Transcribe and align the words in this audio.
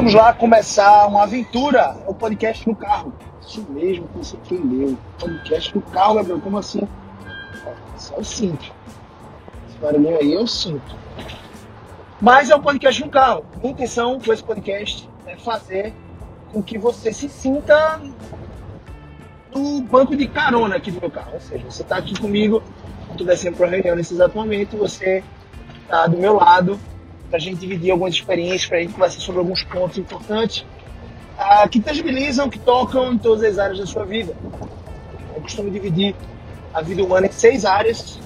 Vamos 0.00 0.14
lá 0.14 0.32
começar 0.32 1.06
uma 1.08 1.24
aventura, 1.24 1.94
o 2.06 2.14
podcast 2.14 2.66
no 2.66 2.74
carro. 2.74 3.12
Isso 3.38 3.62
mesmo 3.68 4.08
que 4.08 4.16
você 4.16 4.34
entendeu. 4.34 4.96
Podcast 5.18 5.76
no 5.76 5.82
carro, 5.82 6.14
Gabriel, 6.14 6.40
como 6.40 6.56
assim? 6.56 6.88
Isso 7.98 8.14
é 8.14 8.18
o 8.18 8.24
cinto. 8.24 8.72
Esse 9.68 9.76
barulhinho 9.76 10.18
aí 10.18 10.32
é 10.32 10.40
o 10.40 10.46
cinto. 10.46 10.96
Mas 12.18 12.48
é 12.48 12.56
um 12.56 12.62
podcast 12.62 13.04
no 13.04 13.10
carro. 13.10 13.44
Minha 13.58 13.72
intenção 13.72 14.18
com 14.18 14.32
esse 14.32 14.42
podcast 14.42 15.06
é 15.26 15.36
fazer 15.36 15.92
com 16.50 16.62
que 16.62 16.78
você 16.78 17.12
se 17.12 17.28
sinta 17.28 18.00
no 19.54 19.82
banco 19.82 20.16
de 20.16 20.26
carona 20.26 20.76
aqui 20.76 20.90
do 20.90 20.98
meu 20.98 21.10
carro. 21.10 21.34
Ou 21.34 21.40
seja, 21.40 21.62
você 21.68 21.82
está 21.82 21.98
aqui 21.98 22.18
comigo, 22.18 22.62
estou 23.10 23.26
descendo 23.26 23.58
para 23.58 23.66
a 23.66 23.70
reunião 23.70 23.94
nesse 23.94 24.14
exato 24.14 24.34
momento, 24.34 24.78
você 24.78 25.22
está 25.84 26.06
do 26.06 26.16
meu 26.16 26.36
lado 26.36 26.80
para 27.30 27.38
a 27.38 27.40
gente 27.40 27.60
dividir 27.60 27.92
algumas 27.92 28.14
experiências, 28.14 28.66
para 28.66 28.78
a 28.78 28.80
gente 28.80 28.92
conversar 28.92 29.20
sobre 29.20 29.38
alguns 29.38 29.62
pontos 29.62 29.96
importantes 29.96 30.66
uh, 31.38 31.68
que 31.68 31.80
tangibilizam, 31.80 32.50
que 32.50 32.58
tocam 32.58 33.14
em 33.14 33.18
todas 33.18 33.44
as 33.44 33.58
áreas 33.58 33.78
da 33.78 33.86
sua 33.86 34.04
vida. 34.04 34.34
Eu 35.34 35.40
costumo 35.40 35.70
dividir 35.70 36.14
a 36.74 36.82
vida 36.82 37.04
humana 37.04 37.28
em 37.28 37.32
seis 37.32 37.64
áreas. 37.64 38.18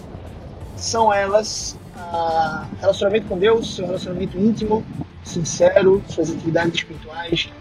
São 0.77 1.13
elas 1.13 1.79
uh, 1.95 2.67
relacionamento 2.81 3.27
com 3.27 3.39
Deus, 3.39 3.77
seu 3.77 3.85
relacionamento 3.85 4.39
íntimo, 4.39 4.83
sincero, 5.23 6.03
suas 6.09 6.31
atividades 6.31 6.75
espirituais, 6.75 7.53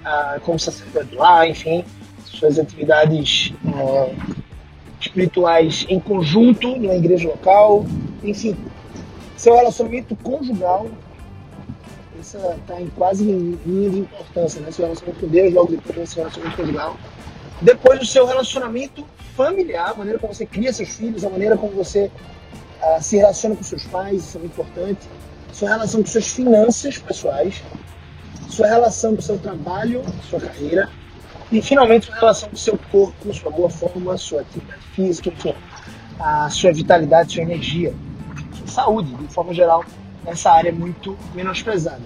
uh, 0.00 0.40
como 0.40 0.58
sacerdote 0.58 1.14
lá, 1.14 1.46
enfim, 1.46 1.84
suas 2.24 2.58
atividades 2.58 3.52
espirituais 5.00 5.86
em 5.88 6.00
conjunto 6.00 6.76
na 6.80 6.94
igreja 6.94 7.28
local, 7.28 7.84
enfim, 8.24 8.56
seu 9.36 9.54
relacionamento 9.54 10.16
conjugal, 10.16 10.88
isso 12.18 12.38
está 12.38 12.80
em 12.80 12.88
quase 12.88 13.24
linha 13.24 13.90
de 13.90 13.98
importância, 13.98 14.60
né? 14.60 14.70
Seu 14.70 14.84
relacionamento 14.84 15.20
com 15.20 15.30
Deus, 15.30 15.52
logo 15.52 15.72
depois 15.72 15.98
do 15.98 16.06
seu 16.06 16.22
relacionamento 16.22 16.56
conjugal. 16.56 16.96
Depois 17.60 17.98
do 18.00 18.06
seu 18.06 18.26
relacionamento 18.26 19.04
familiar, 19.36 19.90
a 19.90 19.94
maneira 19.94 20.18
como 20.18 20.32
você 20.32 20.46
cria 20.46 20.72
seus 20.72 20.90
filhos, 20.90 21.24
a 21.24 21.30
maneira 21.30 21.56
como 21.56 21.72
você 21.72 22.10
uh, 22.82 23.02
se 23.02 23.16
relaciona 23.16 23.56
com 23.56 23.62
seus 23.62 23.84
pais, 23.84 24.24
isso 24.24 24.38
é 24.38 24.40
muito 24.40 24.52
importante. 24.52 25.06
Sua 25.52 25.68
relação 25.68 26.02
com 26.02 26.08
suas 26.08 26.28
finanças 26.28 26.98
pessoais, 26.98 27.62
sua 28.48 28.66
relação 28.66 29.14
com 29.14 29.22
seu 29.22 29.38
trabalho, 29.38 30.02
sua 30.28 30.40
carreira, 30.40 30.88
e 31.52 31.62
finalmente 31.62 32.06
sua 32.06 32.16
relação 32.16 32.48
com 32.48 32.56
seu 32.56 32.78
corpo, 32.90 33.32
sua 33.32 33.50
boa 33.50 33.70
forma, 33.70 34.16
sua 34.18 34.40
atividade 34.40 34.82
física, 34.94 35.30
enfim, 35.30 35.54
a 36.18 36.50
sua 36.50 36.72
vitalidade, 36.72 37.34
sua 37.34 37.42
energia 37.42 37.94
saúde, 38.76 39.14
de 39.14 39.32
forma 39.32 39.54
geral, 39.54 39.82
essa 40.26 40.50
área 40.50 40.70
muito 40.70 41.16
menosprezada. 41.34 42.02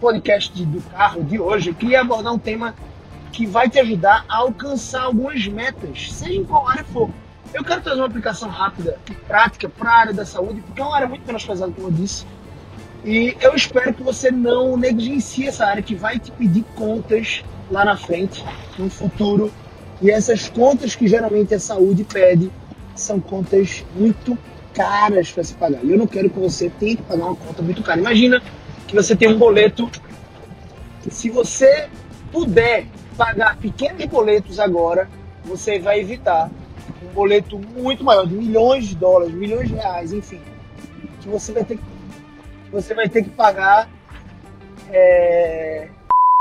Podcast 0.00 0.64
do 0.64 0.80
carro 0.90 1.22
de 1.22 1.38
hoje, 1.38 1.68
eu 1.68 1.74
queria 1.74 2.00
abordar 2.00 2.32
um 2.32 2.38
tema 2.38 2.74
que 3.30 3.46
vai 3.46 3.68
te 3.68 3.78
ajudar 3.78 4.24
a 4.28 4.38
alcançar 4.38 5.02
algumas 5.02 5.46
metas, 5.46 6.10
seja 6.12 6.34
em 6.34 6.44
qual 6.44 6.66
área 6.66 6.82
for. 6.84 7.10
Eu 7.52 7.62
quero 7.62 7.82
trazer 7.82 8.00
uma 8.00 8.06
aplicação 8.06 8.48
rápida 8.48 8.98
e 9.10 9.14
prática 9.14 9.68
para 9.68 9.90
a 9.90 9.94
área 9.94 10.12
da 10.12 10.24
saúde, 10.24 10.62
porque 10.62 10.80
é 10.80 10.84
uma 10.84 10.96
área 10.96 11.06
muito 11.06 11.26
menos 11.26 11.44
pesada, 11.44 11.70
como 11.72 11.88
eu 11.88 11.92
disse. 11.92 12.24
E 13.04 13.36
eu 13.40 13.54
espero 13.54 13.92
que 13.92 14.02
você 14.02 14.30
não 14.30 14.76
negligencie 14.76 15.48
essa 15.48 15.66
área 15.66 15.82
que 15.82 15.94
vai 15.94 16.18
te 16.18 16.30
pedir 16.32 16.64
contas 16.74 17.44
lá 17.70 17.84
na 17.84 17.96
frente, 17.96 18.44
no 18.78 18.88
futuro. 18.88 19.52
E 20.00 20.10
essas 20.10 20.48
contas 20.48 20.94
que 20.94 21.06
geralmente 21.06 21.54
a 21.54 21.60
saúde 21.60 22.04
pede 22.04 22.50
são 22.94 23.20
contas 23.20 23.84
muito 23.94 24.36
caras 24.72 25.30
para 25.30 25.44
se 25.44 25.54
pagar. 25.54 25.84
E 25.84 25.90
eu 25.90 25.98
não 25.98 26.06
quero 26.06 26.30
que 26.30 26.38
você 26.38 26.70
tenha 26.70 26.96
que 26.96 27.02
pagar 27.02 27.24
uma 27.26 27.36
conta 27.36 27.62
muito 27.62 27.82
cara. 27.82 28.00
Imagina 28.00 28.42
que 28.90 28.96
você 28.96 29.14
tem 29.14 29.28
um 29.28 29.38
boleto 29.38 29.88
se 31.08 31.30
você 31.30 31.88
puder 32.32 32.86
pagar 33.16 33.56
pequenos 33.56 34.04
boletos 34.06 34.58
agora, 34.58 35.08
você 35.44 35.78
vai 35.78 36.00
evitar 36.00 36.50
um 37.02 37.12
boleto 37.14 37.58
muito 37.58 38.04
maior, 38.04 38.26
de 38.26 38.34
milhões 38.34 38.86
de 38.88 38.96
dólares, 38.96 39.32
milhões 39.32 39.68
de 39.68 39.74
reais, 39.74 40.12
enfim, 40.12 40.40
que 41.20 41.28
você 41.28 41.52
vai 41.52 41.64
ter 41.64 41.76
que, 41.78 41.84
você 42.70 42.94
vai 42.94 43.08
ter 43.08 43.22
que 43.22 43.30
pagar. 43.30 43.88
É... 44.90 45.88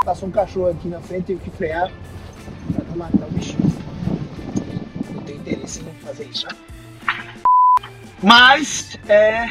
Passou 0.03 0.27
um 0.27 0.31
cachorro 0.31 0.69
aqui 0.69 0.87
na 0.87 0.99
frente, 1.01 1.27
tive 1.27 1.43
que 1.43 1.51
frear 1.51 1.91
para 2.73 2.95
matar 2.95 3.27
o 3.27 3.31
bichinho. 3.31 3.59
Não 5.13 5.21
tenho 5.21 5.39
interesse 5.39 5.81
em 5.81 5.93
fazer 6.05 6.25
isso. 6.25 6.47
Né? 6.47 6.53
Mas, 8.23 8.97
é, 9.07 9.49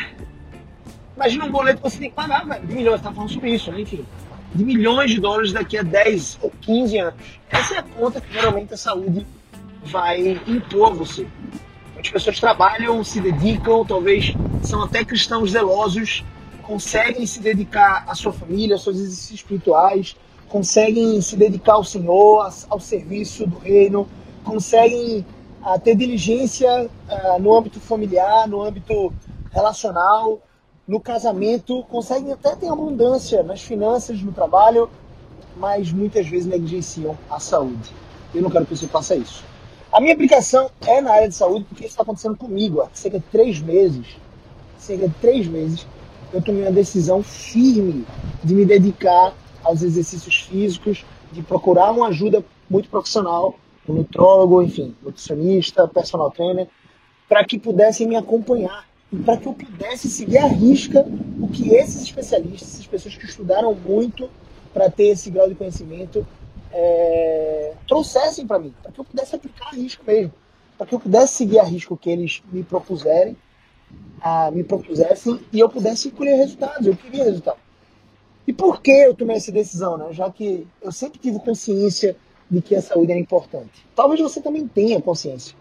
imagina 1.18 1.46
um 1.46 1.50
boleto 1.50 1.82
que 1.82 1.90
você 1.90 1.98
tem 1.98 2.10
que 2.10 2.14
pagar, 2.14 2.46
velho, 2.46 2.64
de 2.64 2.74
milhões, 2.74 3.02
tá 3.02 3.12
falando 3.12 3.32
sobre 3.32 3.50
isso, 3.50 3.72
né? 3.72 3.80
enfim, 3.80 4.06
de 4.54 4.64
milhões 4.64 5.10
de 5.10 5.20
dólares 5.20 5.52
daqui 5.52 5.76
a 5.76 5.82
10 5.82 6.38
ou 6.40 6.52
15 6.60 6.98
anos. 6.98 7.14
Essa 7.50 7.74
é 7.74 7.78
a 7.78 7.82
conta 7.82 8.20
que 8.20 8.32
geralmente 8.32 8.72
a 8.72 8.76
saúde 8.76 9.26
vai 9.84 10.40
impor 10.46 10.92
a 10.92 10.94
você. 10.94 11.26
As 11.98 12.08
pessoas 12.08 12.38
trabalham, 12.38 13.02
se 13.02 13.20
dedicam, 13.20 13.84
talvez 13.84 14.32
são 14.62 14.84
até 14.84 15.04
cristãos 15.04 15.50
zelosos, 15.50 16.24
conseguem 16.62 17.26
se 17.26 17.40
dedicar 17.40 18.04
à 18.06 18.14
sua 18.14 18.32
família, 18.32 18.76
aos 18.76 18.84
seus 18.84 18.96
exercícios 18.96 19.40
espirituais, 19.40 20.16
conseguem 20.48 21.20
se 21.20 21.36
dedicar 21.36 21.74
ao 21.74 21.84
Senhor, 21.84 22.48
ao 22.70 22.78
serviço 22.78 23.44
do 23.44 23.58
reino, 23.58 24.08
conseguem 24.44 25.26
a 25.64 25.78
ter 25.80 25.96
diligência 25.96 26.88
uh, 26.88 27.42
no 27.42 27.56
âmbito 27.56 27.80
familiar, 27.80 28.46
no 28.46 28.62
âmbito 28.62 29.12
relacional, 29.50 30.40
no 30.88 30.98
casamento, 30.98 31.84
conseguem 31.84 32.32
até 32.32 32.56
ter 32.56 32.68
abundância 32.68 33.42
nas 33.42 33.62
finanças, 33.62 34.22
no 34.22 34.32
trabalho, 34.32 34.88
mas 35.54 35.92
muitas 35.92 36.26
vezes 36.26 36.46
negligenciam 36.46 37.16
a 37.28 37.38
saúde. 37.38 37.92
Eu 38.34 38.40
não 38.40 38.48
quero 38.48 38.64
que 38.64 38.74
você 38.74 38.88
faça 38.88 39.14
isso. 39.14 39.44
A 39.92 40.00
minha 40.00 40.14
aplicação 40.14 40.70
é 40.86 41.00
na 41.02 41.12
área 41.12 41.28
de 41.28 41.34
saúde 41.34 41.66
porque 41.68 41.84
isso 41.84 41.92
está 41.92 42.02
acontecendo 42.02 42.36
comigo 42.36 42.80
há 42.80 42.88
cerca 42.94 43.18
de 43.18 43.24
três 43.26 43.60
meses. 43.60 44.16
Cerca 44.78 45.06
de 45.06 45.14
três 45.16 45.46
meses 45.46 45.86
eu 46.32 46.42
tomei 46.42 46.62
uma 46.62 46.72
decisão 46.72 47.22
firme 47.22 48.06
de 48.42 48.54
me 48.54 48.64
dedicar 48.64 49.34
aos 49.62 49.82
exercícios 49.82 50.42
físicos, 50.42 51.04
de 51.32 51.42
procurar 51.42 51.92
uma 51.92 52.08
ajuda 52.08 52.42
muito 52.68 52.88
profissional 52.88 53.54
um 53.88 53.94
nutrólogo, 53.94 54.62
enfim, 54.62 54.94
nutricionista, 55.02 55.88
personal 55.88 56.30
trainer, 56.30 56.68
para 57.28 57.44
que 57.44 57.58
pudessem 57.58 58.06
me 58.06 58.16
acompanhar 58.16 58.86
para 59.16 59.36
que 59.36 59.46
eu 59.46 59.54
pudesse 59.54 60.08
seguir 60.08 60.38
à 60.38 60.46
risca 60.46 61.06
o 61.40 61.48
que 61.48 61.74
esses 61.74 62.02
especialistas, 62.02 62.74
essas 62.74 62.86
pessoas 62.86 63.16
que 63.16 63.24
estudaram 63.24 63.74
muito 63.74 64.28
para 64.72 64.90
ter 64.90 65.08
esse 65.08 65.30
grau 65.30 65.48
de 65.48 65.54
conhecimento, 65.54 66.26
é, 66.70 67.72
trouxessem 67.86 68.46
para 68.46 68.58
mim, 68.58 68.74
para 68.82 68.92
que 68.92 69.00
eu 69.00 69.04
pudesse 69.04 69.34
aplicar 69.34 69.68
a 69.68 69.76
risco 69.76 70.04
mesmo, 70.06 70.32
para 70.76 70.86
que 70.86 70.94
eu 70.94 71.00
pudesse 71.00 71.34
seguir 71.34 71.58
a 71.58 71.64
risco 71.64 71.96
que 71.96 72.10
eles 72.10 72.42
me 72.52 72.62
propuserem, 72.62 73.36
a, 74.20 74.50
me 74.50 74.62
propusessem 74.62 75.40
e 75.52 75.58
eu 75.58 75.68
pudesse 75.68 76.10
colher 76.10 76.36
resultados, 76.36 76.86
eu 76.86 76.94
queria 76.94 77.24
resultado. 77.24 77.58
E 78.46 78.52
por 78.52 78.80
que 78.80 78.90
eu 78.90 79.14
tomei 79.14 79.36
essa 79.36 79.52
decisão, 79.52 79.96
né? 79.98 80.12
Já 80.12 80.30
que 80.30 80.66
eu 80.82 80.90
sempre 80.92 81.18
tive 81.18 81.38
consciência 81.38 82.16
de 82.50 82.62
que 82.62 82.74
a 82.74 82.80
saúde 82.80 83.12
é 83.12 83.18
importante. 83.18 83.86
Talvez 83.94 84.20
você 84.20 84.40
também 84.40 84.66
tenha 84.66 85.00
consciência. 85.00 85.54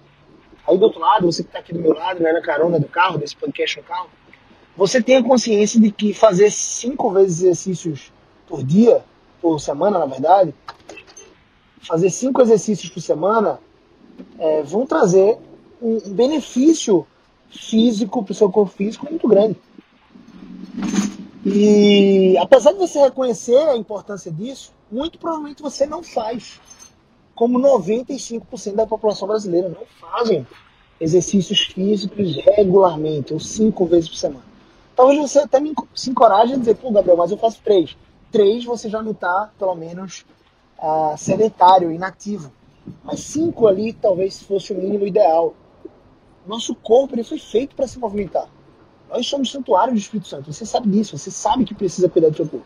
Aí 0.68 0.78
do 0.78 0.84
outro 0.84 1.00
lado, 1.00 1.26
você 1.26 1.44
que 1.44 1.50
está 1.50 1.60
aqui 1.60 1.74
do 1.74 1.80
meu 1.80 1.94
lado, 1.94 2.22
né, 2.22 2.32
na 2.34 2.42
carona 2.42 2.80
do 2.80 2.88
carro, 2.88 3.18
desse 3.18 3.36
podcast 3.36 3.78
no 3.78 3.84
carro, 3.84 4.10
você 4.76 5.02
tenha 5.02 5.24
consciência 5.24 5.80
de 5.80 5.92
que 5.92 6.14
fazer 6.14 6.52
cinco 6.52 7.10
vezes 7.12 7.40
exercícios 7.42 8.12
por 8.48 8.64
dia, 8.64 9.04
por 9.42 9.60
semana, 9.60 9.98
na 9.98 10.06
verdade, 10.06 10.54
fazer 11.82 12.10
cinco 12.10 12.42
exercícios 12.42 12.90
por 12.92 13.02
semana 13.02 13.60
é, 14.38 14.62
vão 14.64 14.86
trazer 14.86 15.38
um 15.82 16.00
benefício 16.10 17.08
físico 17.50 18.24
para 18.24 18.32
o 18.32 18.36
seu 18.36 18.52
corpo 18.52 18.72
físico 18.72 19.08
muito 19.10 19.28
grande. 19.28 19.58
E 21.46 22.38
apesar 22.38 22.74
de 22.74 22.78
você 22.78 23.00
reconhecer 23.00 23.58
a 23.58 23.78
importância 23.78 24.30
disso, 24.30 24.74
muito 24.92 25.18
provavelmente 25.18 25.62
você 25.62 25.86
não 25.86 26.04
faz 26.04 26.60
como 27.38 27.60
95% 27.60 28.74
da 28.74 28.88
população 28.88 29.28
brasileira 29.28 29.70
não 29.70 29.86
fazem 30.02 30.46
exercícios 31.00 31.68
físicos 31.68 32.36
regularmente, 32.36 33.32
ou 33.32 33.40
cinco 33.40 33.86
vezes 33.86 34.10
por 34.10 34.16
semana. 34.16 34.44
Talvez 34.96 35.22
você 35.22 35.40
até 35.40 35.62
se 35.94 36.10
encoraje 36.10 36.54
a 36.54 36.58
dizer, 36.58 36.76
pô, 36.78 36.92
Gabriel, 36.92 37.16
mas 37.16 37.30
eu 37.30 37.38
faço 37.38 37.62
três. 37.64 37.96
Três 38.32 38.66
você 38.66 38.90
já 38.90 39.04
não 39.04 39.12
está, 39.12 39.52
pelo 39.60 39.76
menos, 39.76 40.26
ah, 40.80 41.14
sedentário, 41.16 41.92
inativo. 41.92 42.52
Mas 43.04 43.20
cinco 43.20 43.68
ali 43.68 43.94
talvez 43.94 44.42
fosse 44.42 44.74
o 44.74 44.76
mínimo 44.76 45.06
ideal. 45.06 45.54
Nosso 46.48 46.74
corpo 46.74 47.14
ele 47.14 47.24
foi 47.24 47.38
feito 47.38 47.76
para 47.76 47.88
se 47.88 48.00
movimentar. 48.00 48.50
Nós 49.12 49.28
somos 49.28 49.52
santuário 49.52 49.94
do 49.94 50.00
Espírito 50.00 50.28
Santo. 50.28 50.52
Você 50.52 50.66
sabe 50.66 50.90
disso, 50.90 51.16
você 51.16 51.30
sabe 51.30 51.66
que 51.66 51.76
precisa 51.76 52.10
cuidar 52.10 52.30
do 52.30 52.36
seu 52.36 52.48
corpo. 52.48 52.66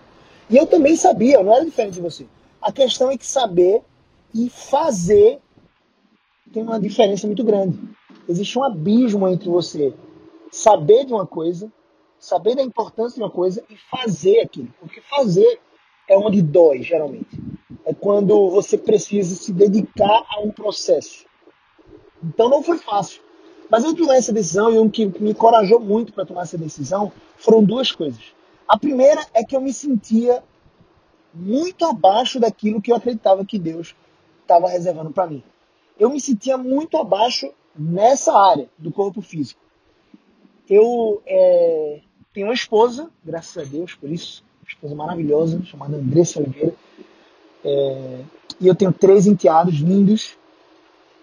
E 0.49 0.55
eu 0.55 0.65
também 0.65 0.95
sabia, 0.95 1.35
eu 1.35 1.43
não 1.43 1.53
era 1.53 1.65
diferente 1.65 1.95
de 1.95 2.01
você. 2.01 2.25
A 2.61 2.71
questão 2.71 3.11
é 3.11 3.17
que 3.17 3.25
saber 3.25 3.83
e 4.33 4.49
fazer 4.49 5.39
tem 6.51 6.63
uma 6.63 6.79
diferença 6.79 7.25
muito 7.27 7.43
grande. 7.43 7.79
Existe 8.27 8.59
um 8.59 8.63
abismo 8.63 9.27
entre 9.27 9.49
você 9.49 9.93
saber 10.51 11.05
de 11.05 11.13
uma 11.13 11.25
coisa, 11.25 11.71
saber 12.19 12.55
da 12.55 12.61
importância 12.61 13.15
de 13.15 13.23
uma 13.23 13.31
coisa 13.31 13.63
e 13.69 13.75
fazer 13.75 14.41
aquilo. 14.41 14.73
Porque 14.79 15.01
fazer 15.01 15.59
é 16.07 16.17
onde 16.17 16.41
dói, 16.41 16.83
geralmente. 16.83 17.29
É 17.85 17.93
quando 17.93 18.49
você 18.49 18.77
precisa 18.77 19.35
se 19.35 19.53
dedicar 19.53 20.23
a 20.29 20.41
um 20.41 20.51
processo. 20.51 21.25
Então 22.23 22.49
não 22.49 22.61
foi 22.61 22.77
fácil. 22.77 23.21
Mas 23.69 23.85
eu 23.85 23.95
tomei 23.95 24.17
essa 24.17 24.33
decisão 24.33 24.71
e 24.73 24.77
o 24.77 24.89
que 24.89 25.05
me 25.05 25.31
encorajou 25.31 25.79
muito 25.79 26.11
para 26.11 26.25
tomar 26.25 26.41
essa 26.41 26.57
decisão 26.57 27.11
foram 27.37 27.63
duas 27.63 27.91
coisas. 27.91 28.21
A 28.67 28.77
primeira 28.77 29.25
é 29.33 29.43
que 29.43 29.55
eu 29.55 29.61
me 29.61 29.73
sentia 29.73 30.43
muito 31.33 31.85
abaixo 31.85 32.39
daquilo 32.39 32.81
que 32.81 32.91
eu 32.91 32.95
acreditava 32.97 33.45
que 33.45 33.57
Deus 33.57 33.95
estava 34.51 34.69
reservando 34.69 35.11
para 35.11 35.27
mim. 35.27 35.43
Eu 35.97 36.09
me 36.09 36.19
sentia 36.19 36.57
muito 36.57 36.97
abaixo 36.97 37.49
nessa 37.75 38.33
área 38.33 38.69
do 38.77 38.91
corpo 38.91 39.21
físico. 39.21 39.61
Eu 40.69 41.21
é, 41.25 42.01
tenho 42.33 42.47
uma 42.47 42.53
esposa, 42.53 43.09
graças 43.23 43.57
a 43.57 43.65
Deus 43.65 43.95
por 43.95 44.09
isso, 44.09 44.43
uma 44.61 44.67
esposa 44.67 44.95
maravilhosa, 44.95 45.63
chamada 45.63 45.97
Andressa 45.97 46.39
Oliveira. 46.39 46.75
É, 47.63 48.19
e 48.59 48.67
eu 48.67 48.75
tenho 48.75 48.91
três 48.91 49.25
enteados 49.27 49.75
lindos. 49.75 50.37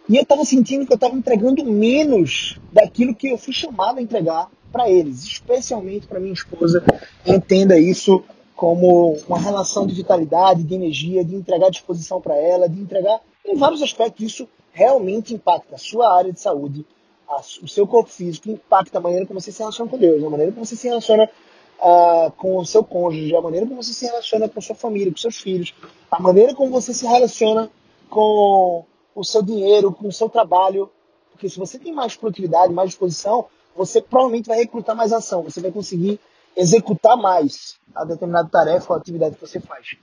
E 0.09 0.17
eu 0.17 0.23
estava 0.23 0.45
sentindo 0.45 0.87
que 0.87 0.93
eu 0.93 0.97
estava 0.97 1.15
entregando 1.15 1.65
menos 1.65 2.59
daquilo 2.73 3.15
que 3.15 3.29
eu 3.29 3.37
fui 3.37 3.53
chamado 3.53 3.99
a 3.99 4.03
entregar 4.03 4.51
para 4.73 4.89
eles, 4.89 5.23
especialmente 5.25 6.07
para 6.07 6.21
minha 6.21 6.33
esposa. 6.33 6.83
Entenda 7.27 7.79
isso 7.79 8.25
como 8.59 9.17
uma 9.29 9.39
relação 9.39 9.87
de 9.87 9.95
vitalidade, 9.95 10.65
de 10.65 10.75
energia, 10.75 11.25
de 11.25 11.33
entregar 11.37 11.71
disposição 11.71 12.21
para 12.21 12.35
ela, 12.35 12.69
de 12.69 12.81
entregar 12.81 13.21
em 13.47 13.55
vários 13.55 13.81
aspectos. 13.81 14.27
Isso 14.27 14.49
realmente 14.73 15.33
impacta 15.33 15.77
a 15.77 15.79
sua 15.79 16.13
área 16.13 16.33
de 16.33 16.41
saúde, 16.41 16.85
a, 17.29 17.37
o 17.37 17.69
seu 17.69 17.87
corpo 17.87 18.11
físico, 18.11 18.51
impacta 18.51 18.99
a 18.99 19.01
maneira 19.01 19.25
como 19.27 19.41
você 19.41 19.53
se 19.53 19.61
relaciona 19.61 19.89
com 19.89 19.97
Deus, 19.97 20.25
a 20.25 20.29
maneira 20.29 20.51
como 20.51 20.67
você 20.67 20.75
se 20.75 20.89
relaciona 20.89 21.31
uh, 21.79 22.33
com 22.33 22.59
o 22.59 22.67
seu 22.67 22.83
cônjuge, 22.83 23.37
a 23.37 23.41
maneira 23.41 23.65
como 23.65 23.81
você 23.81 23.93
se 23.93 24.07
relaciona 24.07 24.49
com 24.49 24.61
sua 24.61 24.75
família, 24.75 25.13
com 25.13 25.19
seus 25.19 25.37
filhos, 25.37 25.73
a 26.11 26.21
maneira 26.21 26.53
como 26.53 26.73
você 26.73 26.93
se 26.93 27.07
relaciona 27.07 27.71
com 28.11 28.85
o 29.15 29.23
seu 29.23 29.41
dinheiro, 29.41 29.93
com 29.93 30.09
o 30.09 30.13
seu 30.13 30.29
trabalho. 30.29 30.91
Porque 31.31 31.49
se 31.49 31.61
você 31.61 31.79
tem 31.79 31.93
mais 31.93 32.17
produtividade, 32.17 32.73
mais 32.73 32.91
disposição, 32.91 33.47
você 33.77 34.03
provavelmente 34.03 34.49
vai 34.49 34.59
recrutar 34.59 34.97
mais 34.97 35.13
ação, 35.13 35.45
você 35.45 35.61
vai 35.61 35.71
conseguir 35.71 36.19
executar 36.57 37.17
mais 37.17 37.77
a 37.95 38.05
determinada 38.05 38.49
tarefa 38.49 38.93
ou 38.93 38.99
atividade 38.99 39.37
que 39.37 39.41
você 39.41 39.61
faz. 39.61 39.97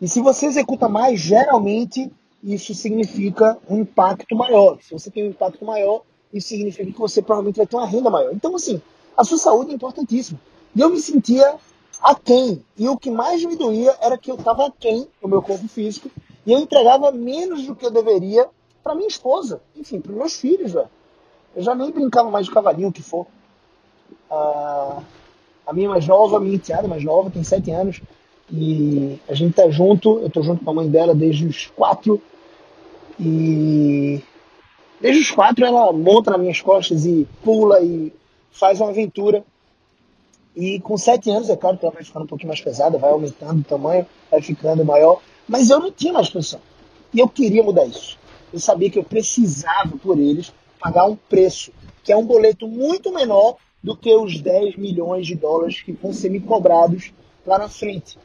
E 0.00 0.06
se 0.08 0.20
você 0.20 0.46
executa 0.46 0.88
mais, 0.88 1.20
geralmente 1.20 2.10
isso 2.42 2.74
significa 2.74 3.58
um 3.68 3.78
impacto 3.80 4.36
maior. 4.36 4.78
Se 4.80 4.92
você 4.92 5.10
tem 5.10 5.24
um 5.24 5.30
impacto 5.30 5.64
maior, 5.64 6.02
isso 6.32 6.48
significa 6.48 6.92
que 6.92 6.98
você 6.98 7.20
provavelmente 7.20 7.56
vai 7.56 7.66
ter 7.66 7.76
uma 7.76 7.86
renda 7.86 8.10
maior. 8.10 8.32
Então, 8.32 8.54
assim, 8.54 8.80
a 9.16 9.24
sua 9.24 9.38
saúde 9.38 9.72
é 9.72 9.74
importantíssima. 9.74 10.38
E 10.74 10.80
eu 10.80 10.90
me 10.90 11.00
sentia 11.00 11.56
aquém. 12.00 12.64
E 12.76 12.88
o 12.88 12.96
que 12.96 13.10
mais 13.10 13.44
me 13.44 13.56
doía 13.56 13.96
era 14.00 14.16
que 14.16 14.30
eu 14.30 14.36
estava 14.36 14.66
aquém 14.66 15.08
do 15.20 15.28
meu 15.28 15.42
corpo 15.42 15.66
físico 15.66 16.10
e 16.46 16.52
eu 16.52 16.58
entregava 16.58 17.10
menos 17.10 17.66
do 17.66 17.74
que 17.74 17.84
eu 17.84 17.90
deveria 17.90 18.48
para 18.82 18.94
minha 18.94 19.08
esposa, 19.08 19.60
enfim, 19.76 20.00
para 20.00 20.12
meus 20.12 20.34
filhos, 20.34 20.72
velho. 20.72 20.88
Eu 21.56 21.62
já 21.62 21.74
nem 21.74 21.90
brincava 21.90 22.30
mais 22.30 22.46
de 22.46 22.52
cavalinho, 22.52 22.88
o 22.88 22.92
que 22.92 23.02
for. 23.02 23.26
Ah, 24.30 25.02
a 25.68 25.72
minha 25.74 25.90
mais 25.90 26.06
nova, 26.06 26.38
a 26.38 26.40
minha 26.40 26.54
enteada 26.54 26.88
mais 26.88 27.04
nova, 27.04 27.30
tem 27.30 27.44
sete 27.44 27.70
anos. 27.70 28.00
E 28.50 29.18
a 29.28 29.34
gente 29.34 29.52
tá 29.54 29.68
junto, 29.68 30.18
eu 30.20 30.30
tô 30.30 30.42
junto 30.42 30.64
com 30.64 30.70
a 30.70 30.74
mãe 30.74 30.88
dela 30.88 31.14
desde 31.14 31.46
os 31.46 31.66
quatro. 31.66 32.22
E 33.20 34.22
desde 34.98 35.20
os 35.20 35.30
quatro 35.30 35.66
ela 35.66 35.92
monta 35.92 36.30
nas 36.30 36.40
minhas 36.40 36.62
costas 36.62 37.04
e 37.04 37.28
pula 37.44 37.82
e 37.82 38.10
faz 38.50 38.80
uma 38.80 38.88
aventura. 38.88 39.44
E 40.56 40.80
com 40.80 40.96
sete 40.96 41.30
anos, 41.30 41.50
é 41.50 41.56
claro 41.56 41.76
que 41.76 41.84
ela 41.84 41.92
vai 41.92 42.02
ficando 42.02 42.24
um 42.24 42.28
pouquinho 42.28 42.48
mais 42.48 42.62
pesada, 42.62 42.96
vai 42.96 43.10
aumentando 43.10 43.60
o 43.60 43.64
tamanho, 43.64 44.06
vai 44.30 44.40
ficando 44.40 44.82
maior. 44.86 45.20
Mas 45.46 45.68
eu 45.68 45.78
não 45.78 45.92
tinha 45.92 46.14
mais 46.14 46.30
posição. 46.30 46.60
E 47.12 47.18
eu 47.18 47.28
queria 47.28 47.62
mudar 47.62 47.84
isso. 47.84 48.18
Eu 48.50 48.58
sabia 48.58 48.88
que 48.88 48.98
eu 48.98 49.04
precisava, 49.04 49.98
por 50.02 50.18
eles, 50.18 50.50
pagar 50.80 51.04
um 51.04 51.14
preço, 51.14 51.70
que 52.02 52.10
é 52.10 52.16
um 52.16 52.24
boleto 52.24 52.66
muito 52.66 53.12
menor 53.12 53.58
do 53.82 53.96
que 53.96 54.14
os 54.14 54.40
10 54.40 54.76
milhões 54.76 55.26
de 55.26 55.34
dólares 55.34 55.80
que 55.80 55.92
vão 55.92 56.12
ser 56.12 56.30
me 56.30 56.40
cobrados 56.40 57.12
lá 57.46 57.58
na 57.58 57.68
frente. 57.68 58.18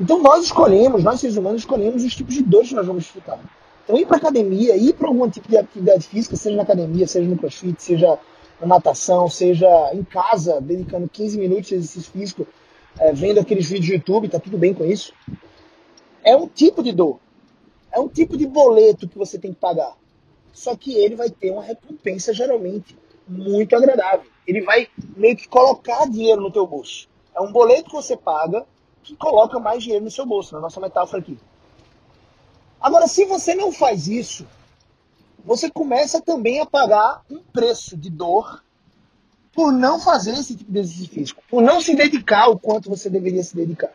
Então 0.00 0.22
nós 0.22 0.44
escolhemos, 0.44 1.02
nós 1.02 1.20
seres 1.20 1.36
humanos 1.36 1.62
escolhemos 1.62 2.02
os 2.04 2.14
tipos 2.14 2.34
de 2.34 2.42
dores 2.42 2.68
que 2.68 2.74
nós 2.74 2.86
vamos 2.86 3.04
disfrutar. 3.04 3.38
Então 3.84 3.96
ir 3.96 4.06
para 4.06 4.16
academia, 4.16 4.76
ir 4.76 4.94
para 4.94 5.08
algum 5.08 5.28
tipo 5.28 5.48
de 5.48 5.56
atividade 5.56 6.06
física, 6.06 6.36
seja 6.36 6.56
na 6.56 6.62
academia, 6.62 7.06
seja 7.06 7.28
no 7.28 7.36
crossfit, 7.36 7.82
seja 7.82 8.18
na 8.60 8.66
natação, 8.66 9.28
seja 9.28 9.68
em 9.92 10.04
casa, 10.04 10.60
dedicando 10.60 11.08
15 11.08 11.38
minutos 11.38 11.68
de 11.68 11.74
exercício 11.74 12.10
físico, 12.10 12.46
é, 12.98 13.12
vendo 13.12 13.40
aqueles 13.40 13.68
vídeos 13.68 13.88
do 13.88 13.94
YouTube, 13.94 14.28
tá 14.28 14.38
tudo 14.38 14.56
bem 14.56 14.72
com 14.72 14.84
isso. 14.84 15.12
É 16.24 16.36
um 16.36 16.46
tipo 16.46 16.82
de 16.82 16.92
dor. 16.92 17.18
É 17.90 17.98
um 17.98 18.08
tipo 18.08 18.36
de 18.36 18.46
boleto 18.46 19.08
que 19.08 19.18
você 19.18 19.38
tem 19.38 19.52
que 19.52 19.58
pagar. 19.58 19.94
Só 20.52 20.76
que 20.76 20.94
ele 20.94 21.16
vai 21.16 21.28
ter 21.28 21.50
uma 21.50 21.62
recompensa 21.62 22.32
geralmente 22.32 22.96
muito 23.32 23.74
agradável. 23.74 24.30
Ele 24.46 24.60
vai 24.60 24.88
meio 25.16 25.36
que 25.36 25.48
colocar 25.48 26.08
dinheiro 26.08 26.40
no 26.40 26.50
teu 26.50 26.66
bolso. 26.66 27.08
É 27.34 27.40
um 27.40 27.50
boleto 27.50 27.90
que 27.90 27.96
você 27.96 28.16
paga 28.16 28.66
que 29.02 29.16
coloca 29.16 29.58
mais 29.58 29.82
dinheiro 29.82 30.04
no 30.04 30.10
seu 30.10 30.26
bolso, 30.26 30.54
na 30.54 30.60
nossa 30.60 30.80
metáfora 30.80 31.20
aqui. 31.20 31.36
Agora, 32.80 33.06
se 33.06 33.24
você 33.24 33.54
não 33.54 33.72
faz 33.72 34.06
isso, 34.06 34.46
você 35.44 35.70
começa 35.70 36.20
também 36.20 36.60
a 36.60 36.66
pagar 36.66 37.22
um 37.30 37.38
preço 37.38 37.96
de 37.96 38.10
dor 38.10 38.62
por 39.52 39.72
não 39.72 40.00
fazer 40.00 40.32
esse 40.32 40.56
tipo 40.56 40.72
de 40.72 40.78
exercício 40.78 41.12
físico, 41.12 41.42
por 41.48 41.62
não 41.62 41.80
se 41.80 41.94
dedicar 41.94 42.48
o 42.48 42.58
quanto 42.58 42.88
você 42.88 43.10
deveria 43.10 43.42
se 43.42 43.54
dedicar. 43.54 43.92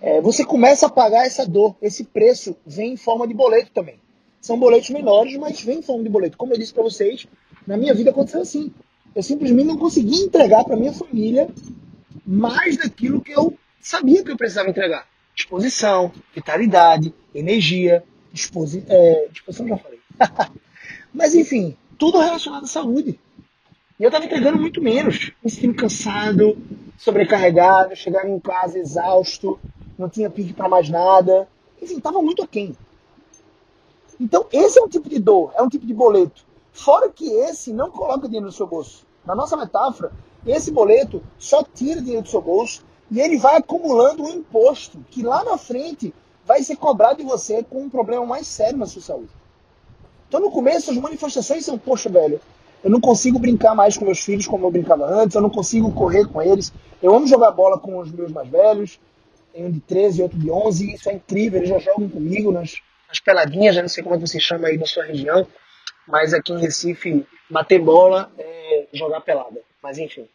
É, 0.00 0.20
você 0.20 0.44
começa 0.44 0.86
a 0.86 0.90
pagar 0.90 1.26
essa 1.26 1.46
dor, 1.46 1.74
esse 1.80 2.04
preço 2.04 2.56
vem 2.66 2.92
em 2.92 2.96
forma 2.96 3.26
de 3.26 3.32
boleto 3.32 3.70
também. 3.72 3.98
São 4.40 4.58
boletos 4.58 4.90
menores, 4.90 5.36
mas 5.38 5.62
vem 5.62 5.78
em 5.78 5.82
forma 5.82 6.02
de 6.02 6.10
boleto. 6.10 6.36
Como 6.36 6.52
eu 6.52 6.58
disse 6.58 6.74
para 6.74 6.82
vocês, 6.82 7.26
na 7.66 7.76
minha 7.76 7.94
vida 7.94 8.10
aconteceu 8.10 8.42
assim. 8.42 8.72
Eu 9.14 9.22
simplesmente 9.22 9.66
não 9.66 9.76
consegui 9.76 10.16
entregar 10.16 10.64
para 10.64 10.76
minha 10.76 10.92
família 10.92 11.48
mais 12.26 12.76
daquilo 12.76 13.20
que 13.20 13.32
eu 13.32 13.56
sabia 13.80 14.24
que 14.24 14.30
eu 14.30 14.36
precisava 14.36 14.68
entregar. 14.68 15.06
Disposição, 15.34 16.12
vitalidade, 16.34 17.14
energia, 17.34 18.04
disposi 18.32 18.84
é, 18.88 19.28
disposição 19.30 19.68
já 19.68 19.76
falei. 19.76 20.00
Mas 21.12 21.34
enfim, 21.34 21.76
tudo 21.98 22.18
relacionado 22.18 22.64
à 22.64 22.68
saúde. 22.68 23.18
E 23.98 24.02
eu 24.02 24.08
estava 24.08 24.24
entregando 24.24 24.58
muito 24.58 24.82
menos, 24.82 25.30
me 25.42 25.50
sentindo 25.50 25.74
cansado, 25.74 26.58
sobrecarregado, 26.98 27.94
chegando 27.94 28.28
em 28.28 28.40
casa 28.40 28.78
exausto, 28.78 29.58
não 29.96 30.08
tinha 30.08 30.28
pique 30.28 30.52
para 30.52 30.68
mais 30.68 30.88
nada. 30.88 31.48
Enfim, 31.80 31.98
estava 31.98 32.20
muito 32.20 32.42
aquém. 32.42 32.76
Então, 34.18 34.46
esse 34.52 34.78
é 34.78 34.82
um 34.82 34.88
tipo 34.88 35.08
de 35.08 35.18
dor, 35.18 35.52
é 35.56 35.62
um 35.62 35.68
tipo 35.68 35.86
de 35.86 35.94
boleto. 35.94 36.44
Fora 36.74 37.08
que 37.08 37.30
esse 37.30 37.72
não 37.72 37.88
coloca 37.90 38.26
dinheiro 38.26 38.46
no 38.46 38.52
seu 38.52 38.66
bolso. 38.66 39.06
Na 39.24 39.34
nossa 39.34 39.56
metáfora, 39.56 40.12
esse 40.44 40.72
boleto 40.72 41.22
só 41.38 41.62
tira 41.62 42.02
dinheiro 42.02 42.22
do 42.22 42.28
seu 42.28 42.42
bolso 42.42 42.84
e 43.10 43.20
ele 43.20 43.38
vai 43.38 43.56
acumulando 43.56 44.24
um 44.24 44.28
imposto 44.28 44.98
que 45.08 45.22
lá 45.22 45.44
na 45.44 45.56
frente 45.56 46.12
vai 46.44 46.62
ser 46.62 46.76
cobrado 46.76 47.18
de 47.18 47.22
você 47.22 47.62
com 47.62 47.82
um 47.82 47.88
problema 47.88 48.26
mais 48.26 48.48
sério 48.48 48.76
na 48.76 48.86
sua 48.86 49.00
saúde. 49.00 49.30
Então, 50.28 50.40
no 50.40 50.50
começo, 50.50 50.90
as 50.90 50.96
manifestações 50.96 51.64
são: 51.64 51.78
poxa, 51.78 52.10
velho, 52.10 52.40
eu 52.82 52.90
não 52.90 53.00
consigo 53.00 53.38
brincar 53.38 53.74
mais 53.74 53.96
com 53.96 54.04
meus 54.04 54.18
filhos 54.18 54.46
como 54.46 54.66
eu 54.66 54.70
brincava 54.70 55.06
antes, 55.06 55.36
eu 55.36 55.40
não 55.40 55.50
consigo 55.50 55.92
correr 55.92 56.26
com 56.26 56.42
eles. 56.42 56.72
Eu 57.00 57.14
amo 57.14 57.26
jogar 57.26 57.52
bola 57.52 57.78
com 57.78 57.98
os 57.98 58.10
meus 58.10 58.32
mais 58.32 58.48
velhos, 58.48 58.98
tem 59.52 59.64
um 59.64 59.70
de 59.70 59.80
13 59.80 60.18
e 60.18 60.22
outro 60.22 60.38
de 60.38 60.50
11, 60.50 60.94
isso 60.94 61.08
é 61.08 61.12
incrível, 61.12 61.60
eles 61.60 61.68
já 61.68 61.78
jogam 61.78 62.08
comigo 62.08 62.50
nas, 62.50 62.74
nas 63.08 63.20
peladinhas, 63.20 63.76
já 63.76 63.80
não 63.80 63.88
sei 63.88 64.02
como 64.02 64.16
é 64.16 64.18
você 64.18 64.40
chama 64.40 64.66
aí 64.66 64.76
na 64.76 64.86
sua 64.86 65.04
região, 65.04 65.46
mas 66.06 66.34
aqui 66.34 66.52
em 66.52 66.60
Recife, 66.60 67.26
bater 67.48 67.80
bola 67.80 68.30
é 68.38 68.86
jogar 68.92 69.20
pelada. 69.20 69.60
Mas 69.82 69.98
enfim, 69.98 70.28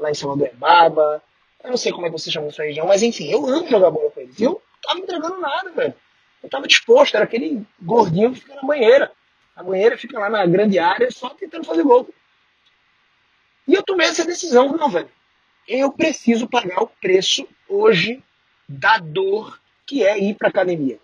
lá 0.00 0.10
em 0.10 0.14
Salvador 0.14 0.48
é 0.48 0.54
baba, 0.54 1.22
eu 1.62 1.70
não 1.70 1.76
sei 1.76 1.92
como 1.92 2.06
é 2.06 2.10
que 2.10 2.18
você 2.18 2.30
chama 2.30 2.50
sua 2.50 2.64
região, 2.64 2.86
mas 2.86 3.02
enfim, 3.02 3.30
eu 3.30 3.44
amo 3.46 3.68
jogar 3.68 3.90
bola 3.90 4.10
com 4.10 4.20
eles. 4.20 4.40
Eu 4.40 4.62
tava 4.82 5.00
entregando 5.00 5.38
nada, 5.38 5.70
velho. 5.72 5.94
Eu 6.42 6.48
tava 6.48 6.68
disposto, 6.68 7.14
era 7.14 7.24
aquele 7.24 7.66
gordinho 7.80 8.32
que 8.32 8.40
fica 8.40 8.54
na 8.54 8.62
banheira. 8.62 9.10
A 9.54 9.62
banheira 9.62 9.96
fica 9.96 10.18
lá 10.18 10.28
na 10.28 10.46
grande 10.46 10.78
área 10.78 11.10
só 11.10 11.30
tentando 11.30 11.64
fazer 11.64 11.82
gol. 11.82 12.08
E 13.66 13.74
eu 13.74 13.82
tomei 13.82 14.06
essa 14.06 14.24
decisão, 14.24 14.76
não, 14.76 14.88
velho. 14.88 15.08
Eu 15.66 15.90
preciso 15.90 16.48
pagar 16.48 16.82
o 16.82 16.86
preço 16.86 17.48
hoje 17.68 18.22
da 18.68 18.98
dor 18.98 19.58
que 19.84 20.04
é 20.04 20.18
ir 20.18 20.34
para 20.34 20.48
academia. 20.48 20.98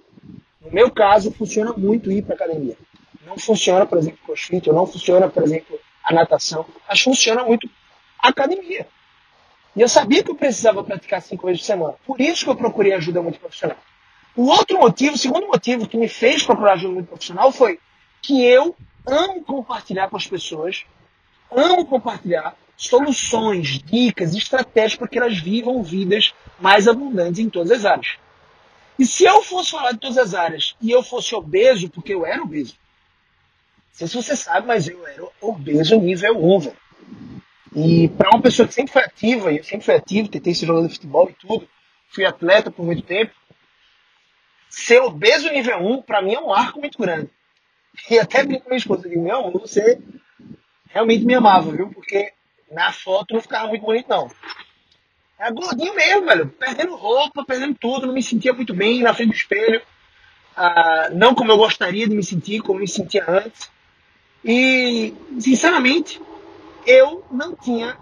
No 0.61 0.71
meu 0.71 0.91
caso, 0.91 1.33
funciona 1.33 1.73
muito 1.73 2.13
ir 2.13 2.23
para 2.23 2.35
academia. 2.35 2.77
Não 3.27 3.39
funciona, 3.39 3.87
por 3.87 3.99
exemplo, 3.99 4.19
crossfit, 4.25 4.69
ou 4.69 4.75
não 4.75 4.87
funciona, 4.87 5.29
por 5.29 5.43
exemplo, 5.43 5.79
a 6.05 6.13
natação, 6.13 6.67
mas 6.89 7.01
funciona 7.01 7.45
muito 7.45 7.69
a 8.19 8.29
academia. 8.29 8.87
E 9.75 9.81
eu 9.81 9.89
sabia 9.89 10.23
que 10.23 10.31
eu 10.31 10.35
precisava 10.35 10.83
praticar 10.85 11.23
cinco 11.23 11.47
vezes 11.47 11.63
por 11.63 11.67
semana. 11.67 11.95
Por 12.05 12.21
isso 12.21 12.45
que 12.45 12.51
eu 12.51 12.57
procurei 12.57 12.93
ajuda 12.93 13.23
muito 13.23 13.39
profissional. 13.39 13.79
O 14.37 14.47
outro 14.47 14.79
motivo, 14.79 15.15
o 15.15 15.19
segundo 15.19 15.47
motivo 15.47 15.87
que 15.87 15.97
me 15.97 16.09
fez 16.09 16.43
procurar 16.43 16.73
ajuda 16.73 16.95
muito 16.95 17.09
profissional 17.09 17.53
foi 17.53 17.79
que 18.21 18.45
eu 18.45 18.75
amo 19.07 19.43
compartilhar 19.43 20.09
com 20.09 20.17
as 20.17 20.27
pessoas, 20.27 20.85
amo 21.51 21.85
compartilhar 21.87 22.57
soluções, 22.77 23.79
dicas, 23.83 24.35
estratégias 24.35 24.97
para 24.97 25.09
que 25.09 25.19
elas 25.19 25.39
vivam 25.39 25.83
vidas 25.83 26.35
mais 26.61 26.89
abundantes 26.89 27.39
em 27.39 27.49
todas 27.49 27.71
as 27.71 27.85
áreas. 27.85 28.17
E 28.99 29.07
se 29.07 29.25
eu 29.25 29.43
fosse 29.43 29.71
falar 29.71 29.93
de 29.93 29.99
todas 29.99 30.19
as 30.19 30.35
áreas 30.35 30.77
e 30.81 30.91
eu 30.91 31.03
fosse 31.03 31.35
obeso, 31.35 31.89
porque 31.89 32.13
eu 32.13 32.27
era 32.27 32.43
obeso, 32.43 32.75
sei 33.93 34.09
se 34.09 34.17
você 34.17 34.37
sabe, 34.37 34.67
mas 34.67 34.89
eu 34.89 35.07
era 35.07 35.27
obeso 35.41 35.99
nível 36.01 36.37
1, 36.37 36.59
velho. 36.61 36.77
E 37.75 38.09
para 38.09 38.31
uma 38.31 38.43
pessoa 38.43 38.69
que 38.69 38.75
sempre 38.75 38.93
foi 38.93 39.03
ativa, 39.03 39.53
e 39.53 39.59
eu 39.59 39.65
sempre 39.65 39.85
fui 39.85 39.95
ativo, 39.95 40.29
tentei 40.29 40.55
ser 40.55 40.67
jogador 40.67 40.89
de 40.89 40.95
futebol 40.95 41.31
e 41.31 41.35
tudo, 41.35 41.69
fui 42.09 42.25
atleta 42.25 42.71
por 42.71 42.85
muito 42.85 43.03
tempo, 43.03 43.33
ser 44.69 45.01
obeso 45.01 45.51
nível 45.51 45.79
1, 45.79 46.03
para 46.03 46.21
mim 46.21 46.35
é 46.35 46.41
um 46.41 46.53
arco 46.53 46.81
muito 46.81 46.99
grande. 46.99 47.31
E 48.11 48.19
até 48.19 48.43
brinco 48.43 48.65
com 48.65 48.71
minha 48.71 48.79
esposa, 48.79 49.09
digo, 49.09 49.23
meu 49.23 49.37
amor, 49.37 49.53
você 49.53 49.99
realmente 50.89 51.25
me 51.25 51.35
amava, 51.35 51.71
viu? 51.71 51.91
Porque 51.91 52.33
na 52.71 52.93
foto 52.93 53.35
não 53.35 53.41
ficava 53.41 53.69
muito 53.69 53.85
bonito, 53.85 54.09
não. 54.09 54.31
Era 55.39 55.51
gordinho 55.51 55.95
mesmo, 55.95 56.27
velho. 56.27 56.49
Perdendo 56.51 56.95
roupa, 56.95 57.45
perdendo 57.45 57.75
tudo, 57.75 58.07
não 58.07 58.15
me 58.15 58.23
sentia 58.23 58.53
muito 58.53 58.73
bem 58.73 59.03
na 59.03 59.13
frente 59.13 59.31
do 59.31 59.37
espelho. 59.37 59.83
Ah, 60.57 61.11
não 61.13 61.35
como 61.35 61.51
eu 61.51 61.57
gostaria 61.57 62.07
de 62.07 62.15
me 62.15 62.23
sentir, 62.23 62.61
como 62.61 62.81
me 62.81 62.89
sentia 62.89 63.25
antes. 63.29 63.71
E, 64.45 65.15
sinceramente, 65.39 66.21
eu 66.87 67.25
não 67.31 67.55
tinha 67.55 67.97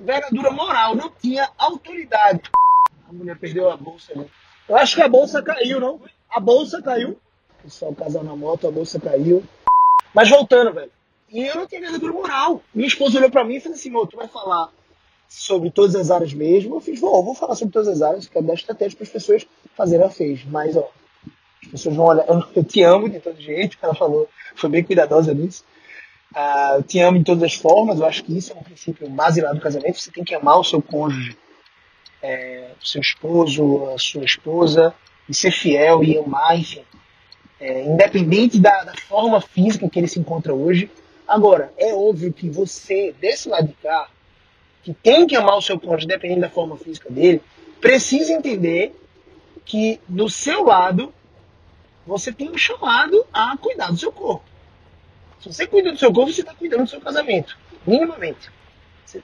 verdadeira 0.00 0.50
moral, 0.50 0.94
não 0.94 1.10
tinha 1.10 1.50
autoridade. 1.58 2.42
A 3.08 3.12
mulher 3.12 3.38
perdeu 3.38 3.70
a 3.70 3.76
bolsa 3.76 4.12
ali. 4.12 4.26
Eu 4.68 4.76
acho 4.76 4.96
que 4.96 5.02
a 5.02 5.08
bolsa 5.08 5.42
caiu, 5.42 5.80
não? 5.80 6.00
A 6.30 6.40
bolsa 6.40 6.82
caiu. 6.82 7.18
Pessoal, 7.62 7.94
casal 7.94 8.22
na 8.22 8.36
moto, 8.36 8.68
a 8.68 8.70
bolsa 8.70 9.00
caiu. 9.00 9.42
Mas 10.14 10.28
voltando, 10.28 10.72
velho. 10.72 10.90
E 11.30 11.42
eu 11.42 11.56
não 11.56 11.66
tinha 11.66 11.80
verdadeira 11.80 12.14
moral. 12.14 12.62
Minha 12.74 12.88
esposa 12.88 13.18
olhou 13.18 13.30
pra 13.30 13.44
mim 13.44 13.56
e 13.56 13.60
falou 13.60 13.76
assim: 13.76 13.92
tu 14.06 14.16
vai 14.16 14.28
falar 14.28 14.70
sobre 15.28 15.70
todas 15.70 15.94
as 15.94 16.10
áreas 16.10 16.32
mesmo? 16.32 16.76
Eu 16.76 16.80
fiz, 16.80 16.98
vou, 16.98 17.22
vou 17.22 17.34
falar 17.34 17.54
sobre 17.54 17.72
todas 17.72 17.88
as 17.88 18.00
áreas, 18.00 18.26
quero 18.26 18.46
dar 18.46 18.54
estratégia 18.54 18.96
para 18.96 19.04
as 19.04 19.12
pessoas 19.12 19.46
fazerem. 19.76 20.02
Ela 20.02 20.12
fez. 20.12 20.44
Mas, 20.44 20.76
ó, 20.76 20.90
as 21.68 21.72
pessoas 21.72 21.96
vão 21.96 22.06
olhar. 22.06 22.24
Eu 22.54 22.64
te 22.64 22.82
amo 22.82 23.08
de 23.08 23.20
todo 23.20 23.40
jeito. 23.40 23.76
Ela 23.80 23.94
falou, 23.94 24.28
foi 24.54 24.70
bem 24.70 24.82
cuidadosa 24.82 25.34
nisso. 25.34 25.64
Uh, 26.34 26.76
eu 26.76 26.82
te 26.82 26.98
amo 27.00 27.18
de 27.18 27.24
todas 27.24 27.42
as 27.42 27.54
formas. 27.54 28.00
Eu 28.00 28.06
acho 28.06 28.24
que 28.24 28.36
isso 28.36 28.52
é 28.52 28.56
um 28.56 28.62
princípio 28.62 29.08
base 29.08 29.40
lá 29.40 29.52
do 29.52 29.60
casamento. 29.60 30.00
Você 30.00 30.10
tem 30.10 30.24
que 30.24 30.34
amar 30.34 30.58
o 30.58 30.64
seu 30.64 30.80
cônjuge, 30.80 31.36
é, 32.22 32.70
seu 32.82 33.00
esposo, 33.00 33.90
a 33.90 33.98
sua 33.98 34.24
esposa, 34.24 34.94
e 35.28 35.34
ser 35.34 35.50
fiel 35.50 36.02
e 36.02 36.18
amar, 36.18 36.58
enfim. 36.58 36.82
É, 37.60 37.84
independente 37.84 38.58
da, 38.58 38.84
da 38.84 38.94
forma 38.94 39.40
física 39.40 39.88
que 39.88 39.98
ele 39.98 40.08
se 40.08 40.18
encontra 40.18 40.54
hoje. 40.54 40.90
Agora, 41.26 41.72
é 41.76 41.92
óbvio 41.92 42.32
que 42.32 42.48
você, 42.48 43.14
desse 43.20 43.48
lado 43.48 43.68
de 43.68 43.74
cá, 43.74 44.08
que 44.82 44.94
tem 44.94 45.26
que 45.26 45.36
amar 45.36 45.58
o 45.58 45.62
seu 45.62 45.78
cônjuge, 45.78 46.06
dependendo 46.06 46.40
da 46.40 46.48
forma 46.48 46.76
física 46.78 47.10
dele, 47.10 47.42
precisa 47.80 48.32
entender 48.32 48.94
que 49.64 50.00
do 50.08 50.30
seu 50.30 50.64
lado 50.64 51.12
você 52.08 52.32
tem 52.32 52.50
um 52.50 52.56
chamado 52.56 53.26
a 53.30 53.54
cuidar 53.58 53.90
do 53.90 53.98
seu 53.98 54.10
corpo. 54.10 54.44
Se 55.40 55.52
você 55.52 55.66
cuida 55.66 55.92
do 55.92 55.98
seu 55.98 56.10
corpo, 56.10 56.32
você 56.32 56.40
está 56.40 56.54
cuidando 56.54 56.84
do 56.84 56.88
seu 56.88 57.00
casamento. 57.02 57.56
Minimamente. 57.86 58.50
Você 59.04 59.22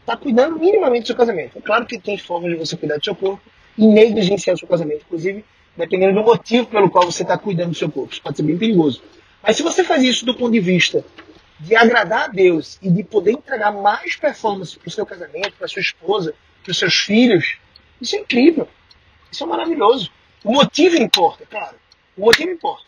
está 0.00 0.16
cuidando 0.16 0.56
minimamente 0.56 1.02
do 1.02 1.06
seu 1.08 1.16
casamento. 1.16 1.58
É 1.58 1.60
claro 1.60 1.84
que 1.86 1.98
tem 1.98 2.16
formas 2.16 2.52
de 2.52 2.56
você 2.56 2.76
cuidar 2.76 2.98
do 2.98 3.04
seu 3.04 3.16
corpo 3.16 3.42
e 3.76 3.84
negligenciar 3.84 4.54
o 4.54 4.58
seu 4.58 4.68
casamento. 4.68 5.02
Inclusive, 5.06 5.44
dependendo 5.76 6.14
do 6.14 6.24
motivo 6.24 6.68
pelo 6.68 6.88
qual 6.88 7.04
você 7.04 7.22
está 7.22 7.36
cuidando 7.36 7.70
do 7.70 7.76
seu 7.76 7.90
corpo. 7.90 8.12
Isso 8.12 8.22
pode 8.22 8.36
ser 8.36 8.44
bem 8.44 8.56
perigoso. 8.56 9.02
Mas 9.42 9.56
se 9.56 9.64
você 9.64 9.82
faz 9.82 10.04
isso 10.04 10.24
do 10.24 10.34
ponto 10.34 10.52
de 10.52 10.60
vista 10.60 11.04
de 11.58 11.74
agradar 11.74 12.26
a 12.26 12.28
Deus 12.28 12.78
e 12.80 12.88
de 12.88 13.02
poder 13.02 13.32
entregar 13.32 13.72
mais 13.72 14.14
performance 14.14 14.78
para 14.78 14.88
o 14.88 14.90
seu 14.90 15.04
casamento, 15.04 15.54
para 15.58 15.66
sua 15.66 15.82
esposa, 15.82 16.32
para 16.62 16.70
os 16.70 16.78
seus 16.78 16.94
filhos, 16.94 17.58
isso 18.00 18.14
é 18.14 18.20
incrível. 18.20 18.68
Isso 19.32 19.42
é 19.42 19.46
maravilhoso. 19.46 20.10
O 20.44 20.52
motivo 20.52 20.96
importa, 20.96 21.44
claro. 21.44 21.76
O 22.16 22.22
motivo 22.26 22.50
importa. 22.50 22.84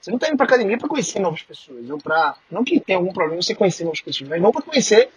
Você 0.00 0.10
não 0.10 0.16
está 0.16 0.28
indo 0.28 0.36
para 0.36 0.46
academia 0.46 0.76
para 0.76 0.88
conhecer 0.88 1.20
novas 1.20 1.42
pessoas, 1.42 1.88
ou 1.88 1.98
para 1.98 2.36
não 2.50 2.64
que 2.64 2.80
tenha 2.80 2.98
algum 2.98 3.12
problema 3.12 3.40
você 3.40 3.54
conhecer 3.54 3.84
novas 3.84 4.00
pessoas, 4.00 4.28
mas 4.28 4.42
não 4.42 4.50
para 4.50 4.62
conhecer 4.62 5.10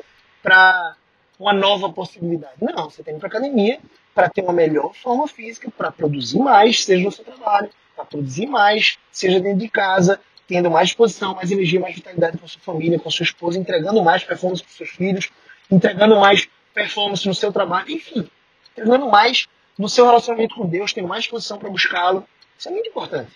para 0.44 0.96
uma 1.40 1.54
nova 1.54 1.92
possibilidade. 1.92 2.54
Não, 2.62 2.90
você 2.90 3.02
está 3.02 3.12
indo 3.12 3.20
para 3.20 3.28
academia 3.28 3.80
para 4.14 4.30
ter 4.30 4.42
uma 4.42 4.54
melhor 4.54 4.94
forma 4.94 5.28
física, 5.28 5.70
para 5.76 5.92
produzir 5.92 6.40
mais, 6.40 6.86
seja 6.86 7.04
no 7.04 7.12
seu 7.12 7.26
trabalho, 7.26 7.70
para 7.96 8.06
produzir 8.06 8.46
mais, 8.46 8.98
seja 9.12 9.40
dentro 9.40 9.60
de 9.60 9.70
casa, 9.70 10.20
tendo 10.48 10.70
mais 10.70 10.90
disposição, 10.90 11.36
mais 11.36 11.52
energia, 11.52 11.80
mais 11.80 11.96
vitalidade 11.96 12.38
com 12.38 12.46
a 12.46 12.48
sua 12.48 12.62
família, 12.62 13.00
com 13.00 13.10
a 13.10 13.12
sua 13.12 13.24
esposa, 13.24 13.58
entregando 13.58 14.04
mais 14.04 14.24
performance 14.24 14.62
para 14.62 14.70
os 14.70 14.78
seus 14.78 14.90
filhos, 14.92 15.30
entregando 15.70 16.16
mais 16.18 16.48
performance 16.74 17.28
no 17.28 17.34
seu 17.34 17.52
trabalho, 17.52 17.92
enfim, 17.92 18.30
entregando 18.72 19.10
mais 19.10 19.48
no 19.78 19.90
seu 19.90 20.06
relacionamento 20.06 20.56
com 20.56 20.68
Deus, 20.68 20.94
tendo 20.94 21.08
mais 21.08 21.24
disposição 21.24 21.58
para 21.58 21.70
buscá-lo. 21.70 22.26
Isso 22.58 22.70
é 22.70 22.72
muito 22.72 22.90
importante. 22.90 23.32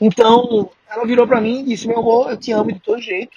Então, 0.00 0.70
ela 0.90 1.06
virou 1.06 1.26
para 1.26 1.40
mim 1.40 1.60
e 1.60 1.64
disse: 1.64 1.86
Meu 1.86 1.98
amor, 1.98 2.30
eu 2.30 2.36
te 2.36 2.52
amo 2.52 2.72
de 2.72 2.80
todo 2.80 3.00
jeito, 3.00 3.36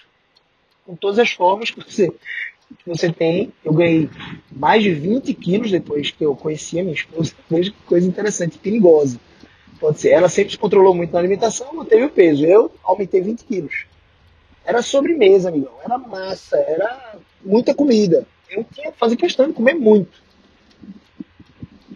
com 0.86 0.96
todas 0.96 1.20
as 1.20 1.32
formas 1.32 1.72
que 1.72 1.80
você, 1.80 2.10
que 2.10 2.88
você 2.88 3.12
tem. 3.12 3.54
Eu 3.64 3.74
ganhei 3.74 4.10
mais 4.52 4.84
de 4.84 4.92
20 4.92 5.34
quilos 5.34 5.72
depois 5.72 6.12
que 6.12 6.26
eu 6.26 6.36
conheci 6.36 6.80
a 6.80 6.84
minha 6.84 6.96
esposa. 6.96 7.34
Veja 7.50 7.72
que 7.72 7.78
coisa 7.86 8.08
interessante 8.08 8.58
perigosa. 8.58 9.20
Pode 9.80 10.00
ser. 10.00 10.10
Ela 10.10 10.30
sempre 10.30 10.52
se 10.52 10.58
controlou 10.58 10.94
muito 10.94 11.12
na 11.14 11.20
alimentação, 11.20 11.74
manteve 11.74 12.06
o 12.06 12.10
peso. 12.10 12.46
Eu 12.46 12.72
aumentei 12.84 13.22
20 13.22 13.44
quilos. 13.44 13.86
Era 14.66 14.82
sobremesa, 14.82 15.50
amigão. 15.50 15.74
Era 15.84 15.98
massa, 15.98 16.58
era 16.58 17.18
muita 17.44 17.74
comida. 17.74 18.28
Eu 18.50 18.66
tinha 18.66 18.92
que 18.92 18.98
fazer 18.98 19.16
questão 19.16 19.48
de 19.48 19.54
comer 19.54 19.76
muito. 19.76 20.22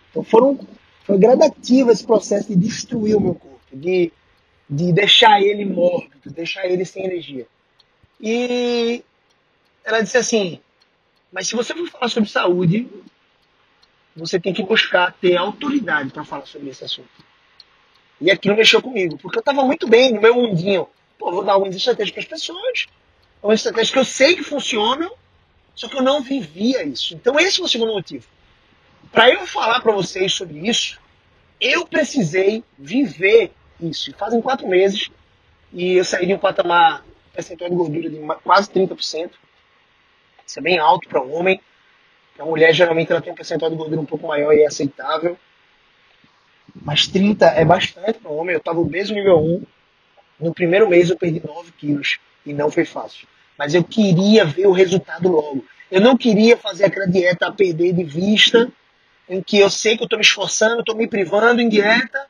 Então 0.09 0.23
foram, 0.23 0.59
foi 1.03 1.17
gradativo 1.17 1.91
esse 1.91 2.05
processo 2.05 2.49
de 2.49 2.55
destruir 2.55 3.15
o 3.15 3.21
meu 3.21 3.35
corpo, 3.35 3.59
de, 3.73 4.11
de 4.69 4.93
deixar 4.93 5.41
ele 5.41 5.65
mórbido, 5.65 6.29
deixar 6.29 6.65
ele 6.65 6.85
sem 6.85 7.05
energia. 7.05 7.47
E 8.19 9.03
ela 9.83 10.01
disse 10.01 10.17
assim: 10.17 10.59
Mas 11.31 11.47
se 11.47 11.55
você 11.55 11.73
for 11.73 11.87
falar 11.89 12.09
sobre 12.09 12.29
saúde, 12.29 12.87
você 14.15 14.39
tem 14.39 14.53
que 14.53 14.63
buscar 14.63 15.13
ter 15.13 15.37
autoridade 15.37 16.11
para 16.11 16.23
falar 16.23 16.45
sobre 16.45 16.69
esse 16.69 16.83
assunto. 16.83 17.09
E 18.19 18.29
aquilo 18.29 18.55
mexeu 18.55 18.81
comigo, 18.81 19.17
porque 19.17 19.37
eu 19.37 19.41
estava 19.41 19.63
muito 19.63 19.87
bem 19.87 20.13
no 20.13 20.21
meu 20.21 20.35
mundinho. 20.35 20.87
Pô, 21.17 21.31
vou 21.31 21.43
dar 21.43 21.53
algumas 21.53 21.75
estratégias 21.75 22.11
para 22.11 22.21
as 22.21 22.41
pessoas, 22.41 22.87
uma 23.41 23.53
estratégia 23.53 23.93
que 23.93 23.99
eu 23.99 24.05
sei 24.05 24.35
que 24.35 24.43
funcionam, 24.43 25.11
só 25.73 25.87
que 25.87 25.97
eu 25.97 26.03
não 26.03 26.21
vivia 26.21 26.83
isso. 26.83 27.15
Então 27.15 27.39
esse 27.39 27.57
foi 27.57 27.65
o 27.65 27.69
segundo 27.69 27.93
motivo. 27.93 28.27
Para 29.11 29.29
eu 29.29 29.45
falar 29.45 29.81
para 29.81 29.91
vocês 29.91 30.33
sobre 30.33 30.67
isso, 30.67 30.99
eu 31.59 31.85
precisei 31.85 32.63
viver 32.77 33.51
isso. 33.79 34.13
Fazem 34.17 34.41
quatro 34.41 34.67
meses 34.67 35.09
e 35.73 35.97
eu 35.97 36.05
saí 36.05 36.25
de 36.25 36.33
um 36.33 36.39
patamar 36.39 37.03
percentual 37.33 37.69
de 37.69 37.75
gordura 37.75 38.09
de 38.09 38.19
quase 38.43 38.69
30%. 38.71 39.31
Isso 40.45 40.59
é 40.59 40.61
bem 40.61 40.79
alto 40.79 41.07
para 41.09 41.21
um 41.21 41.33
homem. 41.33 41.61
Para 42.35 42.45
mulher, 42.45 42.73
geralmente, 42.73 43.11
ela 43.11 43.21
tem 43.21 43.31
um 43.31 43.35
percentual 43.35 43.69
de 43.69 43.77
gordura 43.77 44.01
um 44.01 44.05
pouco 44.05 44.27
maior 44.27 44.53
e 44.53 44.63
é 44.63 44.67
aceitável. 44.67 45.37
Mas 46.73 47.07
30 47.07 47.45
é 47.47 47.65
bastante 47.65 48.19
para 48.19 48.31
um 48.31 48.37
homem. 48.37 48.53
Eu 48.53 48.59
estava 48.59 48.79
obeso 48.79 49.13
nível 49.13 49.39
1. 49.39 49.63
No 50.39 50.53
primeiro 50.53 50.89
mês 50.89 51.09
eu 51.09 51.17
perdi 51.17 51.41
9 51.45 51.71
quilos. 51.73 52.17
E 52.45 52.53
não 52.53 52.71
foi 52.71 52.85
fácil. 52.85 53.27
Mas 53.57 53.73
eu 53.73 53.83
queria 53.83 54.45
ver 54.45 54.67
o 54.67 54.71
resultado 54.71 55.29
logo. 55.29 55.65
Eu 55.91 56.01
não 56.01 56.17
queria 56.17 56.57
fazer 56.57 56.85
aquela 56.85 57.05
dieta 57.05 57.47
a 57.47 57.51
perder 57.51 57.93
de 57.93 58.03
vista, 58.03 58.71
em 59.29 59.41
que 59.41 59.59
eu 59.59 59.69
sei 59.69 59.95
que 59.95 60.03
eu 60.03 60.05
estou 60.05 60.19
me 60.19 60.25
esforçando, 60.25 60.79
estou 60.79 60.95
me 60.95 61.07
privando 61.07 61.61
em 61.61 61.69
dieta, 61.69 62.27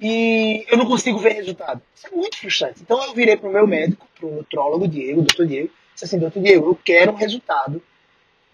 e 0.00 0.64
eu 0.68 0.78
não 0.78 0.86
consigo 0.86 1.18
ver 1.18 1.32
resultado. 1.32 1.82
Isso 1.94 2.06
é 2.06 2.10
muito 2.10 2.38
frustrante. 2.38 2.80
Então 2.80 3.02
eu 3.04 3.12
virei 3.12 3.36
para 3.36 3.48
o 3.48 3.52
meu 3.52 3.66
médico, 3.66 4.08
para 4.18 4.26
o 4.26 4.36
nutrólogo 4.36 4.88
Diego, 4.88 5.22
doutor 5.22 5.46
Diego, 5.46 5.70
disse 5.92 6.04
assim, 6.06 6.18
doutor 6.18 6.42
Diego, 6.42 6.70
eu 6.70 6.78
quero 6.82 7.12
um 7.12 7.16
resultado 7.16 7.82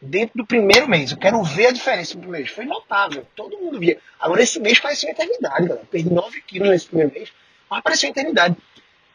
dentro 0.00 0.38
do 0.38 0.46
primeiro 0.46 0.88
mês. 0.88 1.12
Eu 1.12 1.18
quero 1.18 1.42
ver 1.42 1.66
a 1.66 1.72
diferença 1.72 2.14
no 2.14 2.20
primeiro 2.20 2.44
mês. 2.44 2.54
Foi 2.54 2.64
notável, 2.64 3.24
todo 3.36 3.58
mundo 3.58 3.78
via. 3.78 3.98
Agora, 4.18 4.42
esse 4.42 4.58
mês 4.58 4.80
pareceu 4.80 5.08
uma 5.08 5.12
eternidade, 5.12 5.68
galera. 5.68 5.86
Perdi 5.90 6.12
9 6.12 6.42
quilos 6.42 6.68
nesse 6.68 6.86
primeiro 6.86 7.12
mês, 7.12 7.32
mas 7.70 7.82
pareceu 7.82 8.08
uma 8.08 8.12
eternidade. 8.12 8.56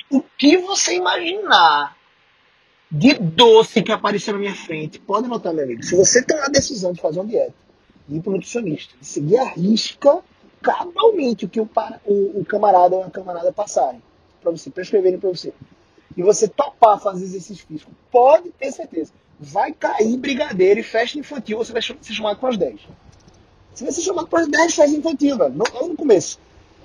O 0.10 0.22
que 0.22 0.58
você 0.58 0.96
imaginar 0.96 1.98
de 2.90 3.14
doce 3.14 3.82
que 3.82 3.92
apareceu 3.92 4.34
na 4.34 4.40
minha 4.40 4.56
frente, 4.56 5.00
pode 5.00 5.28
notar, 5.28 5.54
meu 5.54 5.64
amigo, 5.64 5.82
se 5.82 5.96
você 5.96 6.22
tem 6.22 6.38
a 6.38 6.48
decisão 6.48 6.92
de 6.92 7.00
fazer 7.00 7.20
uma 7.20 7.26
dieta, 7.26 7.54
de 8.08 8.18
ir 8.18 8.22
para 8.22 8.30
o 8.30 8.34
nutricionista, 8.34 8.94
de 9.00 9.06
seguir 9.06 9.38
a 9.38 9.46
risca 9.46 10.20
cabalmente 10.62 11.46
o 11.46 11.50
que 11.50 11.60
o, 11.60 11.70
o, 12.06 12.42
o 12.42 12.46
camarada 12.46 12.96
ou 12.96 13.04
a 13.04 13.10
camarada 13.10 13.52
passarem 13.52 14.02
para 14.42 14.52
você, 14.52 14.70
prescreverem 14.70 15.20
para 15.20 15.30
você, 15.30 15.54
e 16.16 16.24
você 16.24 16.48
topar 16.48 17.00
fazer 17.00 17.24
exercício 17.26 17.66
físico, 17.66 17.92
pode 18.12 18.52
ter 18.52 18.72
certeza. 18.72 19.14
Vai 19.40 19.72
cair 19.72 20.18
brigadeiro 20.18 20.80
e 20.80 20.84
festa 20.84 21.18
infantil, 21.18 21.58
você 21.58 21.72
vai 21.72 21.82
ser 21.82 22.14
chamado 22.14 22.40
para 22.40 22.50
as 22.50 22.58
10. 22.58 22.82
Você 23.74 23.84
vai 23.84 23.94
ser 23.94 24.02
chamado 24.02 24.28
para 24.28 24.42
as 24.42 24.48
10 24.48 24.76
festas 24.76 24.98
infantil, 24.98 25.38
velho. 25.38 25.56
Logo 25.58 25.88
no 25.88 25.96
começo. 25.96 26.40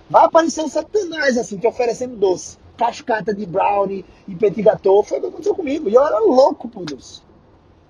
Vai 0.08 0.24
aparecer 0.24 0.62
um 0.62 0.68
satanás 0.68 1.36
assim, 1.36 1.58
te 1.58 1.66
oferecendo 1.66 2.16
doce. 2.16 2.56
Cascata 2.76 3.34
de 3.34 3.44
brownie 3.44 4.04
e 4.28 4.34
petit 4.34 4.62
gâteau. 4.62 5.02
Foi 5.02 5.18
o 5.18 5.20
que 5.20 5.26
aconteceu 5.26 5.54
comigo. 5.54 5.88
E 5.88 5.94
eu 5.94 6.06
era 6.06 6.18
louco 6.20 6.68
por 6.68 6.84
doce. 6.84 7.20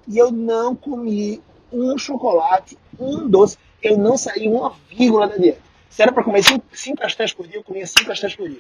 E 0.09 0.17
eu 0.17 0.33
não 0.33 0.75
comi 0.75 1.43
um 1.73 1.99
chocolate, 1.99 2.79
um 2.99 3.29
doce. 3.29 3.59
Eu 3.83 3.97
não 3.97 4.17
saí 4.17 4.49
uma 4.49 4.75
vírgula 4.89 5.29
da 5.29 5.37
dieta. 5.37 5.61
Se 5.89 6.03
era 6.03 6.13
para 6.13 6.25
comer 6.25 6.43
5 6.43 6.97
castanhas 6.99 7.33
por 7.33 7.47
dia, 7.47 7.57
eu 7.57 7.65
comia 7.65 7.87
5 7.87 8.05
castanhas 8.05 8.37
por 8.37 8.49
dia. 8.49 8.59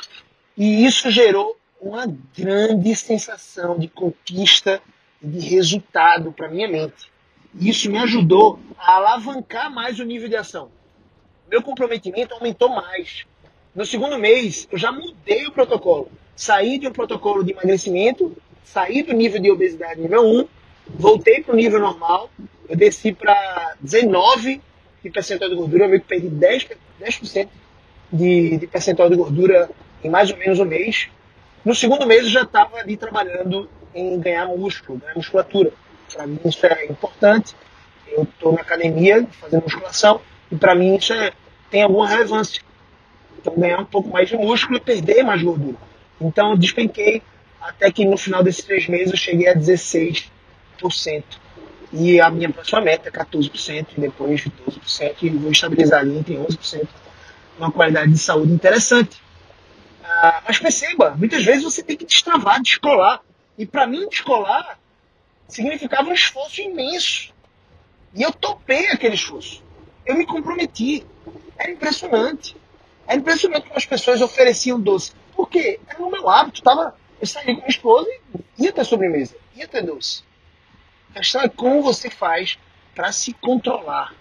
E 0.56 0.86
isso 0.86 1.10
gerou 1.10 1.56
uma 1.80 2.06
grande 2.36 2.94
sensação 2.96 3.78
de 3.78 3.88
conquista 3.88 4.80
e 5.22 5.26
de 5.26 5.40
resultado 5.40 6.32
para 6.32 6.48
minha 6.48 6.68
mente. 6.68 7.10
Isso 7.58 7.90
me 7.90 7.98
ajudou 7.98 8.58
a 8.78 8.96
alavancar 8.96 9.70
mais 9.70 9.98
o 9.98 10.04
nível 10.04 10.28
de 10.28 10.36
ação. 10.36 10.70
Meu 11.50 11.62
comprometimento 11.62 12.34
aumentou 12.34 12.68
mais. 12.68 13.24
No 13.74 13.84
segundo 13.84 14.18
mês, 14.18 14.66
eu 14.70 14.78
já 14.78 14.90
mudei 14.90 15.46
o 15.46 15.52
protocolo. 15.52 16.10
Saí 16.34 16.78
de 16.78 16.88
um 16.88 16.92
protocolo 16.92 17.44
de 17.44 17.52
emagrecimento, 17.52 18.36
saí 18.64 19.02
do 19.02 19.12
nível 19.12 19.40
de 19.40 19.50
obesidade 19.50 20.00
nível 20.00 20.22
1, 20.22 20.48
voltei 20.88 21.42
para 21.42 21.52
o 21.52 21.56
nível 21.56 21.80
normal, 21.80 22.30
eu 22.68 22.76
desci 22.76 23.12
para 23.12 23.75
19 23.80 24.61
de 25.02 25.11
percentual 25.11 25.50
de 25.50 25.56
gordura, 25.56 25.85
eu 25.85 25.88
meio 25.88 26.00
que 26.00 26.08
perdi 26.08 26.28
10%, 26.28 26.76
10 26.99 27.49
de, 28.12 28.58
de 28.58 28.66
percentual 28.66 29.08
de 29.08 29.16
gordura 29.16 29.70
em 30.02 30.11
mais 30.11 30.30
ou 30.30 30.37
menos 30.37 30.58
um 30.58 30.64
mês. 30.64 31.08
No 31.64 31.75
segundo 31.75 32.06
mês 32.06 32.25
eu 32.25 32.30
já 32.30 32.42
estava 32.42 32.76
ali 32.78 32.96
trabalhando 32.96 33.68
em 33.94 34.18
ganhar 34.20 34.46
músculo, 34.46 34.99
ganhar 34.99 35.14
musculatura. 35.14 35.73
Para 36.12 36.26
mim 36.26 36.38
isso 36.44 36.64
é 36.66 36.87
importante. 36.87 37.54
Eu 38.08 38.23
estou 38.23 38.52
na 38.52 38.61
academia 38.61 39.26
fazendo 39.40 39.64
musculação 39.64 40.20
e 40.50 40.56
para 40.56 40.75
mim 40.75 40.96
isso 40.96 41.12
é, 41.12 41.32
tem 41.70 41.82
alguma 41.82 42.08
relevância. 42.08 42.62
Então 43.38 43.54
ganhar 43.56 43.80
um 43.80 43.85
pouco 43.85 44.08
mais 44.08 44.28
de 44.28 44.37
músculo 44.37 44.78
e 44.78 44.80
perder 44.80 45.23
mais 45.23 45.42
gordura. 45.42 45.76
Então 46.20 46.52
eu 46.52 46.56
despenquei 46.56 47.23
até 47.61 47.90
que 47.90 48.04
no 48.04 48.16
final 48.16 48.42
desses 48.42 48.64
três 48.64 48.88
meses 48.88 49.11
eu 49.11 49.16
cheguei 49.16 49.49
a 49.49 49.54
16%. 49.54 50.30
E 51.92 52.20
a 52.20 52.30
minha 52.30 52.50
próxima 52.50 52.80
meta 52.80 53.08
é 53.08 53.12
14% 53.12 53.86
e 53.96 54.00
depois 54.00 54.44
12% 54.44 55.16
e 55.22 55.30
vou 55.30 55.50
estabilizar 55.50 56.00
ali 56.00 56.18
entre 56.18 56.34
11%. 56.34 56.86
Uma 57.58 57.70
qualidade 57.70 58.12
de 58.12 58.18
saúde 58.18 58.52
interessante. 58.52 59.22
Ah, 60.04 60.42
mas 60.46 60.58
perceba, 60.58 61.14
muitas 61.16 61.44
vezes 61.44 61.64
você 61.64 61.82
tem 61.82 61.96
que 61.96 62.04
destravar, 62.04 62.60
descolar. 62.60 63.20
E 63.56 63.64
para 63.64 63.86
mim 63.86 64.08
descolar 64.08 64.78
significava 65.48 66.08
um 66.08 66.12
esforço 66.12 66.60
imenso. 66.60 67.32
E 68.14 68.22
eu 68.22 68.32
topei 68.32 68.88
aquele 68.88 69.14
esforço. 69.14 69.62
Eu 70.04 70.16
me 70.16 70.26
comprometi. 70.26 71.06
Era 71.58 71.70
impressionante. 71.70 72.56
Era 73.06 73.18
impressionante 73.18 73.64
como 73.64 73.76
as 73.76 73.86
pessoas 73.86 74.20
ofereciam 74.20 74.80
doce. 74.80 75.12
Porque 75.34 75.78
era 75.86 76.02
o 76.02 76.10
meu 76.10 76.28
hábito. 76.28 76.62
Tava, 76.62 76.94
eu 77.20 77.26
saía 77.26 77.54
com 77.54 77.60
minha 77.60 77.68
esposa 77.68 78.08
e 78.58 78.64
ia 78.64 78.72
ter 78.72 78.84
sobremesa, 78.84 79.34
ia 79.54 79.66
ter 79.68 79.82
doce. 79.82 80.22
A 81.16 81.20
questão 81.20 81.40
é 81.40 81.49
como 81.49 81.82
você 81.82 82.11
faz 82.11 82.58
para 82.94 83.11
se 83.11 83.32
controlar. 83.32 84.12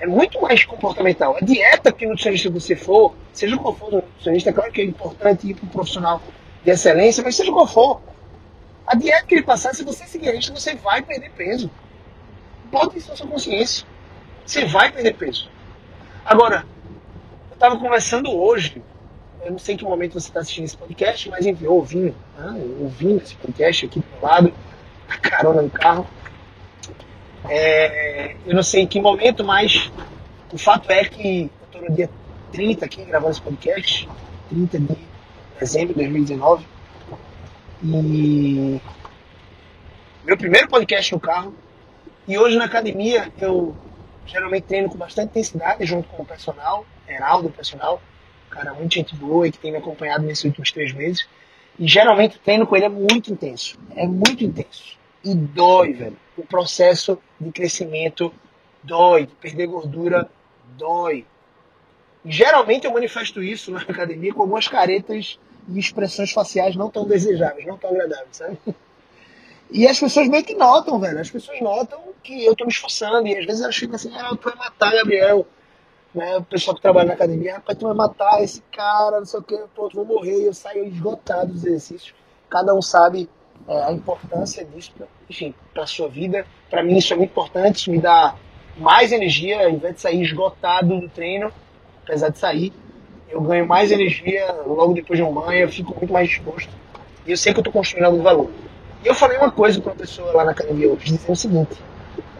É 0.00 0.06
muito 0.06 0.40
mais 0.40 0.64
comportamental. 0.64 1.36
A 1.36 1.40
dieta 1.40 1.92
que 1.92 2.06
nutricionista 2.06 2.48
você 2.48 2.74
for, 2.74 3.14
seja 3.34 3.54
qual 3.58 3.74
for 3.74 3.92
o 3.92 3.96
nutricionista, 3.96 4.50
claro 4.50 4.72
que 4.72 4.80
é 4.80 4.84
importante 4.84 5.46
ir 5.46 5.54
para 5.54 5.66
um 5.66 5.68
profissional 5.68 6.22
de 6.64 6.70
excelência, 6.70 7.22
mas 7.22 7.36
seja 7.36 7.52
qual 7.52 7.66
for, 7.66 8.00
a 8.86 8.96
dieta 8.96 9.26
que 9.26 9.34
ele 9.34 9.42
passar, 9.42 9.74
se 9.74 9.84
você 9.84 10.06
seguir 10.06 10.34
isso, 10.38 10.50
você 10.54 10.74
vai 10.74 11.02
perder 11.02 11.30
peso. 11.32 11.70
Pode 12.72 12.96
isso 12.96 13.10
na 13.10 13.16
sua 13.16 13.26
consciência. 13.26 13.86
Você 14.46 14.64
vai 14.64 14.90
perder 14.90 15.16
peso. 15.16 15.50
Agora, 16.24 16.64
eu 17.50 17.54
estava 17.54 17.76
conversando 17.76 18.34
hoje, 18.34 18.82
eu 19.44 19.50
não 19.50 19.58
sei 19.58 19.76
que 19.76 19.84
momento 19.84 20.14
você 20.14 20.28
está 20.28 20.40
assistindo 20.40 20.64
esse 20.64 20.78
podcast, 20.78 21.28
mas 21.28 21.44
enfim, 21.44 21.66
ouvindo, 21.66 22.16
né, 22.38 22.58
ouvindo 22.80 23.22
esse 23.22 23.34
podcast 23.36 23.84
aqui 23.84 24.00
do 24.00 24.26
lado, 24.26 24.54
a 25.10 25.18
carona 25.18 25.60
no 25.60 25.68
carro. 25.68 26.06
É, 27.48 28.36
eu 28.46 28.54
não 28.54 28.62
sei 28.62 28.82
em 28.82 28.86
que 28.86 29.00
momento, 29.00 29.44
mas 29.44 29.90
o 30.52 30.58
fato 30.58 30.90
é 30.90 31.04
que 31.04 31.42
eu 31.42 31.66
estou 31.66 31.82
no 31.82 31.94
dia 31.94 32.10
30 32.52 32.84
aqui 32.84 33.04
gravando 33.04 33.32
esse 33.32 33.42
podcast, 33.42 34.08
30 34.48 34.78
de 34.78 34.96
dezembro 35.58 35.88
de 35.88 36.00
2019. 36.00 36.66
E 37.84 38.80
meu 40.24 40.36
primeiro 40.36 40.68
podcast 40.68 41.12
no 41.12 41.20
carro. 41.20 41.54
E 42.26 42.36
hoje 42.36 42.56
na 42.56 42.64
academia 42.64 43.32
eu 43.40 43.74
geralmente 44.26 44.64
treino 44.64 44.88
com 44.90 44.98
bastante 44.98 45.30
intensidade 45.30 45.84
junto 45.86 46.08
com 46.08 46.22
o 46.22 46.26
personal, 46.26 46.84
Heraldo, 47.08 47.48
o 47.48 47.52
personal, 47.52 48.02
cara 48.50 48.74
muito 48.74 48.94
gente 48.94 49.14
boa 49.14 49.46
e 49.46 49.52
que 49.52 49.58
tem 49.58 49.70
me 49.70 49.78
acompanhado 49.78 50.24
nesses 50.24 50.44
últimos 50.44 50.72
três 50.72 50.92
meses. 50.92 51.26
E 51.78 51.86
geralmente 51.86 52.36
o 52.36 52.40
treino 52.40 52.66
com 52.66 52.76
ele 52.76 52.86
é 52.86 52.88
muito 52.88 53.32
intenso. 53.32 53.78
É 53.94 54.06
muito 54.06 54.44
intenso. 54.44 54.98
E 55.24 55.34
dói, 55.34 55.92
velho. 55.92 56.16
O 56.36 56.46
processo 56.46 57.18
de 57.40 57.50
crescimento 57.50 58.32
dói. 58.82 59.26
De 59.26 59.34
perder 59.34 59.66
gordura 59.66 60.30
dói. 60.76 61.26
E 62.24 62.30
geralmente 62.30 62.84
eu 62.86 62.92
manifesto 62.92 63.42
isso 63.42 63.70
na 63.70 63.80
academia 63.88 64.32
com 64.32 64.42
algumas 64.42 64.68
caretas 64.68 65.38
e 65.68 65.78
expressões 65.78 66.32
faciais 66.32 66.76
não 66.76 66.90
tão 66.90 67.06
desejáveis, 67.06 67.66
não 67.66 67.76
tão 67.76 67.90
agradáveis, 67.90 68.36
sabe? 68.36 68.58
E 69.70 69.86
as 69.86 69.98
pessoas 70.00 70.28
meio 70.28 70.44
que 70.44 70.54
notam, 70.54 70.98
velho. 70.98 71.20
As 71.20 71.30
pessoas 71.30 71.60
notam 71.60 72.00
que 72.22 72.44
eu 72.44 72.56
tô 72.56 72.64
me 72.64 72.70
esforçando. 72.70 73.26
E 73.26 73.36
às 73.36 73.44
vezes 73.44 73.62
elas 73.62 73.76
ficam 73.76 73.96
assim, 73.96 74.10
ah, 74.16 74.30
tu 74.30 74.48
vai 74.48 74.56
matar 74.56 74.92
Gabriel. 74.92 75.46
Né? 76.14 76.38
O 76.38 76.44
pessoal 76.44 76.74
que 76.74 76.80
trabalha 76.80 77.08
na 77.08 77.14
academia, 77.14 77.56
rapaz, 77.56 77.78
tu 77.78 77.86
vai 77.86 77.94
matar 77.94 78.42
esse 78.42 78.62
cara, 78.72 79.18
não 79.18 79.26
sei 79.26 79.40
o 79.40 79.42
que, 79.42 79.58
tu 79.74 79.90
vou 79.92 80.04
morrer. 80.06 80.46
Eu 80.46 80.54
saio 80.54 80.86
esgotado 80.86 81.52
dos 81.52 81.64
exercícios. 81.64 82.14
Cada 82.48 82.74
um 82.74 82.80
sabe 82.80 83.28
a 83.68 83.92
importância 83.92 84.64
disso, 84.64 84.92
enfim, 85.28 85.54
pra 85.74 85.86
sua 85.86 86.08
vida. 86.08 86.46
Para 86.70 86.82
mim 86.82 86.96
isso 86.96 87.12
é 87.12 87.16
muito 87.16 87.30
importante, 87.30 87.76
isso 87.76 87.90
me 87.90 88.00
dá 88.00 88.34
mais 88.78 89.12
energia, 89.12 89.64
ao 89.64 89.70
invés 89.70 89.96
de 89.96 90.00
sair 90.00 90.22
esgotado 90.22 91.00
do 91.00 91.08
treino, 91.08 91.52
apesar 92.02 92.30
de 92.30 92.38
sair, 92.38 92.72
eu 93.28 93.40
ganho 93.40 93.66
mais 93.66 93.92
energia 93.92 94.52
logo 94.66 94.94
depois 94.94 95.18
de 95.18 95.22
um 95.22 95.32
banho, 95.32 95.60
eu 95.60 95.68
fico 95.68 95.94
muito 95.94 96.12
mais 96.12 96.28
disposto. 96.28 96.70
E 97.26 97.30
eu 97.30 97.36
sei 97.36 97.52
que 97.52 97.58
eu 97.58 97.62
estou 97.62 97.72
construindo 97.72 98.06
algum 98.06 98.22
valor. 98.22 98.50
E 99.04 99.06
eu 99.06 99.14
falei 99.14 99.36
uma 99.36 99.50
coisa 99.50 99.80
para 99.80 99.92
uma 99.92 99.98
pessoa 99.98 100.32
lá 100.32 100.44
na 100.44 100.52
academia 100.52 100.88
hoje, 100.88 101.04
dizendo 101.04 101.32
o 101.32 101.36
seguinte: 101.36 101.76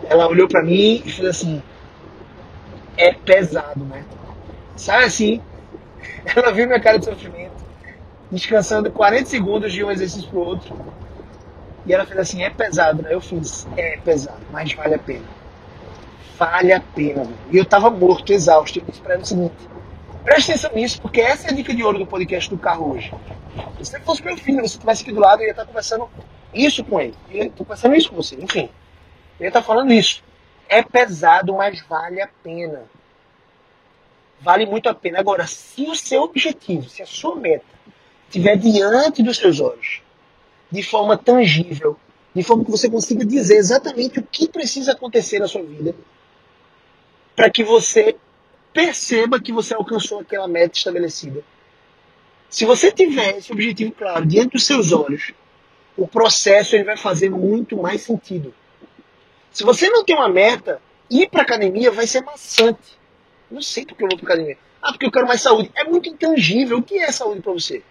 ela 0.04 0.26
olhou 0.26 0.48
para 0.48 0.62
mim 0.62 1.02
e 1.04 1.10
fez 1.10 1.28
assim: 1.28 1.62
é 2.96 3.12
pesado, 3.12 3.84
né? 3.84 4.04
Sabe 4.76 5.04
assim? 5.04 5.42
Ela 6.34 6.52
viu 6.52 6.66
minha 6.66 6.80
cara 6.80 6.98
de 6.98 7.04
sofrimento, 7.04 7.64
descansando 8.30 8.90
40 8.90 9.26
segundos 9.26 9.72
de 9.72 9.82
um 9.82 9.90
exercício 9.90 10.28
pro 10.30 10.40
outro. 10.40 10.74
E 11.88 11.94
ela 11.94 12.04
fez 12.04 12.20
assim: 12.20 12.42
é 12.42 12.50
pesado, 12.50 13.02
né? 13.02 13.14
Eu 13.14 13.20
fiz: 13.20 13.66
é 13.76 13.96
pesado, 13.96 14.40
mas 14.52 14.72
vale 14.74 14.94
a 14.94 14.98
pena. 14.98 15.24
Vale 16.36 16.72
a 16.72 16.80
pena. 16.80 17.26
E 17.50 17.56
eu 17.56 17.64
tava 17.64 17.90
morto, 17.90 18.32
exausto. 18.32 18.78
Eu 18.78 18.84
disse 18.84 19.00
pra 19.00 19.14
ela 19.14 19.22
o 19.22 19.26
seguinte: 19.26 19.54
Preste 20.22 20.52
atenção 20.52 20.70
nisso, 20.74 21.00
porque 21.00 21.22
essa 21.22 21.48
é 21.48 21.50
a 21.50 21.54
dica 21.54 21.74
de 21.74 21.82
ouro 21.82 21.98
do 21.98 22.06
podcast 22.06 22.50
do 22.50 22.58
carro 22.58 22.92
hoje. 22.92 23.10
Se 23.78 23.86
você 23.86 24.00
fosse 24.00 24.22
meu 24.22 24.36
filho, 24.36 24.58
você 24.58 24.74
estivesse 24.74 25.02
aqui 25.02 25.12
do 25.12 25.20
lado, 25.20 25.40
eu 25.40 25.46
ia 25.46 25.52
estar 25.52 25.64
conversando 25.64 26.08
isso 26.52 26.84
com 26.84 27.00
ele. 27.00 27.14
Eu 27.30 27.46
estou 27.46 27.64
conversando 27.64 27.94
isso 27.94 28.10
com 28.10 28.16
você, 28.16 28.36
enfim. 28.36 28.68
Eu 29.40 29.44
ia 29.44 29.48
estar 29.48 29.62
falando 29.62 29.90
isso. 29.92 30.22
É 30.68 30.82
pesado, 30.82 31.54
mas 31.54 31.80
vale 31.88 32.20
a 32.20 32.28
pena. 32.42 32.82
Vale 34.40 34.66
muito 34.66 34.88
a 34.88 34.94
pena. 34.94 35.18
Agora, 35.18 35.46
se 35.46 35.84
o 35.84 35.94
seu 35.94 36.22
objetivo, 36.22 36.88
se 36.88 37.02
a 37.02 37.06
sua 37.06 37.34
meta 37.34 37.64
estiver 38.28 38.56
diante 38.56 39.22
dos 39.22 39.38
seus 39.38 39.58
olhos, 39.58 40.02
de 40.70 40.82
forma 40.82 41.16
tangível, 41.16 41.96
de 42.34 42.42
forma 42.42 42.64
que 42.64 42.70
você 42.70 42.90
consiga 42.90 43.24
dizer 43.24 43.56
exatamente 43.56 44.18
o 44.18 44.22
que 44.22 44.48
precisa 44.48 44.92
acontecer 44.92 45.38
na 45.38 45.48
sua 45.48 45.62
vida 45.62 45.94
para 47.34 47.48
que 47.48 47.62
você 47.62 48.16
perceba 48.72 49.40
que 49.40 49.52
você 49.52 49.72
alcançou 49.72 50.18
aquela 50.20 50.48
meta 50.48 50.76
estabelecida. 50.76 51.42
Se 52.50 52.64
você 52.64 52.90
tiver 52.90 53.36
esse 53.36 53.52
objetivo 53.52 53.92
claro 53.92 54.26
diante 54.26 54.54
dos 54.54 54.66
seus 54.66 54.90
olhos, 54.90 55.32
o 55.96 56.06
processo 56.06 56.74
ele 56.74 56.84
vai 56.84 56.96
fazer 56.96 57.30
muito 57.30 57.76
mais 57.76 58.00
sentido. 58.02 58.52
Se 59.52 59.64
você 59.64 59.88
não 59.88 60.04
tem 60.04 60.16
uma 60.16 60.28
meta, 60.28 60.82
ir 61.10 61.28
para 61.28 61.42
academia 61.42 61.90
vai 61.90 62.06
ser 62.06 62.22
maçante. 62.22 62.98
Não 63.50 63.62
sei 63.62 63.86
porque 63.86 64.02
eu 64.02 64.08
vou 64.08 64.18
para 64.18 64.34
academia. 64.34 64.58
Ah, 64.82 64.92
porque 64.92 65.06
eu 65.06 65.12
quero 65.12 65.26
mais 65.26 65.40
saúde. 65.40 65.70
É 65.76 65.84
muito 65.84 66.08
intangível. 66.08 66.78
O 66.78 66.82
que 66.82 66.98
é 66.98 67.10
saúde 67.12 67.40
para 67.40 67.52
você? 67.52 67.82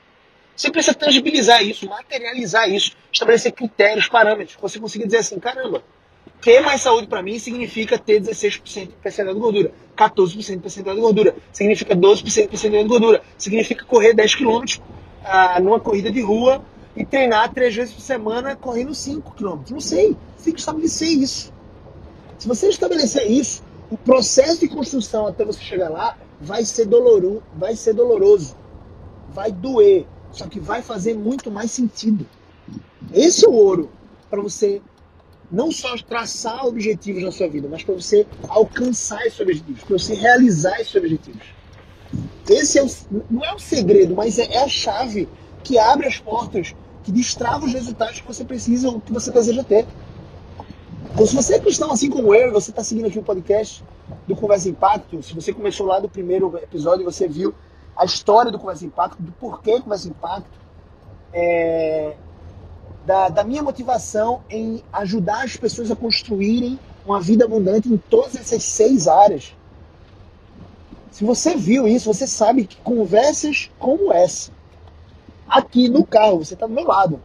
Você 0.57 0.71
precisa 0.71 0.95
tangibilizar 0.95 1.63
isso, 1.63 1.87
materializar 1.87 2.67
isso, 2.67 2.93
estabelecer 3.13 3.51
critérios, 3.51 4.07
parâmetros, 4.07 4.57
você 4.59 4.79
consiga 4.79 5.05
dizer 5.05 5.17
assim, 5.17 5.37
caramba, 5.39 5.83
ter 6.41 6.61
mais 6.61 6.81
saúde 6.81 7.05
para 7.05 7.21
mim 7.21 7.37
significa 7.37 7.95
ter 7.95 8.19
16% 8.19 8.87
de 8.87 8.93
percentual 8.93 9.35
de 9.35 9.39
gordura, 9.39 9.71
14% 9.95 10.55
de 10.55 10.57
percentual 10.57 10.95
de 10.95 11.01
gordura, 11.01 11.35
significa 11.53 11.95
12% 11.95 12.41
de 12.41 12.47
percentual 12.47 12.81
de 12.81 12.89
gordura, 12.89 13.21
significa 13.37 13.85
correr 13.85 14.15
10 14.15 14.33
km 14.33 14.63
ah, 15.23 15.59
numa 15.59 15.79
corrida 15.79 16.11
de 16.11 16.21
rua 16.21 16.65
e 16.95 17.05
treinar 17.05 17.53
três 17.53 17.75
vezes 17.75 17.93
por 17.93 18.01
semana 18.01 18.55
correndo 18.55 18.95
5 18.95 19.35
km. 19.35 19.59
Não 19.69 19.79
sei, 19.79 20.17
você 20.35 20.45
tem 20.45 20.53
que 20.55 20.59
estabelecer 20.59 21.09
isso. 21.09 21.53
Se 22.39 22.47
você 22.47 22.67
estabelecer 22.69 23.29
isso, 23.29 23.63
o 23.91 23.97
processo 23.97 24.59
de 24.59 24.67
construção 24.67 25.27
até 25.27 25.45
você 25.45 25.61
chegar 25.61 25.89
lá 25.89 26.17
vai 26.41 26.65
ser 26.65 26.85
doloroso, 26.85 27.43
vai 27.55 27.75
ser 27.75 27.93
doloroso, 27.93 28.57
vai 29.29 29.51
doer, 29.51 30.07
só 30.37 30.45
que 30.47 30.59
vai 30.59 30.81
fazer 30.81 31.15
muito 31.15 31.49
mais 31.49 31.71
sentido. 31.71 32.25
Esse 33.13 33.45
é 33.45 33.49
o 33.49 33.53
ouro 33.53 33.89
para 34.29 34.41
você 34.41 34.81
não 35.51 35.71
só 35.71 35.95
traçar 35.97 36.65
objetivos 36.65 37.23
na 37.23 37.31
sua 37.31 37.47
vida, 37.47 37.67
mas 37.69 37.83
para 37.83 37.95
você 37.95 38.27
alcançar 38.47 39.25
esses 39.25 39.39
objetivos, 39.39 39.83
para 39.83 39.97
você 39.97 40.13
realizar 40.13 40.79
esses 40.79 40.93
objetivos. 40.93 41.41
Esse 42.47 42.77
é 42.77 42.83
o, 42.83 42.87
não 43.31 43.43
é 43.43 43.53
o 43.53 43.59
segredo, 43.59 44.15
mas 44.15 44.37
é, 44.37 44.53
é 44.53 44.63
a 44.63 44.67
chave 44.67 45.27
que 45.63 45.79
abre 45.79 46.07
as 46.07 46.19
portas, 46.19 46.75
que 47.03 47.11
destrava 47.11 47.65
os 47.65 47.73
resultados 47.73 48.19
que 48.19 48.27
você 48.27 48.45
precisa, 48.45 49.01
que 49.05 49.11
você 49.11 49.31
deseja 49.31 49.63
ter. 49.63 49.85
Então, 51.13 51.25
se 51.25 51.35
você 51.35 51.55
é 51.55 51.59
cristão 51.59 51.91
assim 51.91 52.09
como 52.09 52.35
eu, 52.35 52.51
você 52.51 52.69
está 52.69 52.83
seguindo 52.83 53.07
aqui 53.07 53.17
o 53.17 53.23
podcast 53.23 53.83
do 54.27 54.35
Conversa 54.35 54.69
Impacto, 54.69 55.23
se 55.23 55.33
você 55.33 55.51
começou 55.51 55.85
lá 55.87 55.99
do 55.99 56.07
primeiro 56.07 56.55
episódio, 56.57 57.03
você 57.03 57.27
viu 57.27 57.55
a 57.97 58.05
história 58.05 58.51
do 58.51 58.59
Conversa 58.59 58.85
Impacto, 58.85 59.21
do 59.21 59.31
porquê 59.33 59.81
Conversa 59.81 60.07
Impacto, 60.07 60.49
é, 61.33 62.15
da, 63.05 63.29
da 63.29 63.43
minha 63.43 63.63
motivação 63.63 64.41
em 64.49 64.83
ajudar 64.93 65.43
as 65.43 65.57
pessoas 65.57 65.89
a 65.89 65.95
construírem 65.95 66.79
uma 67.05 67.21
vida 67.21 67.45
abundante 67.45 67.89
em 67.89 67.97
todas 67.97 68.35
essas 68.35 68.63
seis 68.63 69.07
áreas. 69.07 69.55
Se 71.11 71.23
você 71.23 71.55
viu 71.55 71.87
isso, 71.87 72.13
você 72.13 72.27
sabe 72.27 72.65
que 72.65 72.77
conversas 72.77 73.71
como 73.79 74.13
essa, 74.13 74.51
aqui 75.47 75.89
no 75.89 76.05
carro, 76.05 76.43
você 76.43 76.53
está 76.53 76.67
do 76.67 76.73
meu 76.73 76.85
lado. 76.85 77.19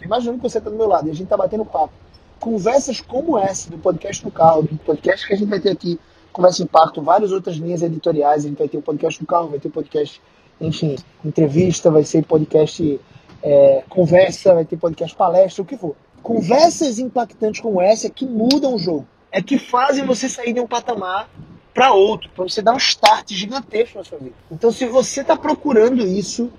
Imaginando 0.00 0.38
que 0.38 0.48
você 0.48 0.58
está 0.58 0.70
do 0.70 0.76
meu 0.76 0.86
lado 0.86 1.08
e 1.08 1.10
a 1.10 1.14
gente 1.14 1.24
está 1.24 1.36
batendo 1.36 1.64
papo. 1.64 1.92
Conversas 2.38 3.00
como 3.00 3.38
essa 3.38 3.70
do 3.70 3.78
podcast 3.78 4.24
no 4.24 4.30
carro, 4.30 4.62
do 4.62 4.76
podcast 4.78 5.26
que 5.26 5.32
a 5.32 5.36
gente 5.36 5.48
vai 5.48 5.60
ter 5.60 5.70
aqui, 5.70 5.98
Conversa 6.32 6.62
Impacto, 6.62 7.02
várias 7.02 7.32
outras 7.32 7.56
linhas 7.56 7.82
editoriais. 7.82 8.44
A 8.44 8.48
gente 8.48 8.58
vai 8.58 8.68
ter 8.68 8.78
o 8.78 8.82
podcast 8.82 9.20
no 9.20 9.26
carro, 9.26 9.48
vai 9.48 9.58
ter 9.58 9.68
o 9.68 9.70
podcast, 9.70 10.20
enfim, 10.60 10.96
entrevista, 11.24 11.90
vai 11.90 12.04
ser 12.04 12.24
podcast 12.24 13.00
é, 13.42 13.82
conversa, 13.88 14.54
vai 14.54 14.64
ter 14.64 14.76
podcast 14.76 15.16
palestra, 15.16 15.62
o 15.62 15.66
que 15.66 15.76
for. 15.76 15.94
Conversas 16.22 16.98
impactantes 16.98 17.60
como 17.60 17.80
essa 17.80 18.06
é 18.06 18.10
que 18.10 18.24
mudam 18.24 18.74
o 18.74 18.78
jogo. 18.78 19.06
É 19.30 19.42
que 19.42 19.58
fazem 19.58 20.04
você 20.04 20.28
sair 20.28 20.52
de 20.52 20.60
um 20.60 20.66
patamar 20.66 21.28
para 21.74 21.92
outro, 21.92 22.30
para 22.34 22.44
você 22.44 22.62
dar 22.62 22.74
um 22.74 22.78
start 22.78 23.32
gigantesco 23.32 23.98
na 23.98 24.04
sua 24.04 24.18
vida. 24.18 24.34
Então, 24.50 24.70
se 24.70 24.86
você 24.86 25.22
está 25.22 25.36
procurando 25.36 26.06
isso, 26.06 26.50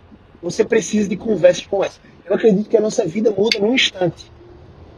você 0.42 0.66
precisa 0.66 1.08
de 1.08 1.16
conversas 1.16 1.66
como 1.66 1.84
essa. 1.84 2.00
Eu 2.26 2.36
acredito 2.36 2.70
que 2.70 2.78
a 2.78 2.82
nossa 2.82 3.06
vida 3.06 3.32
muda 3.32 3.60
num 3.60 3.74
instante. 3.74 4.32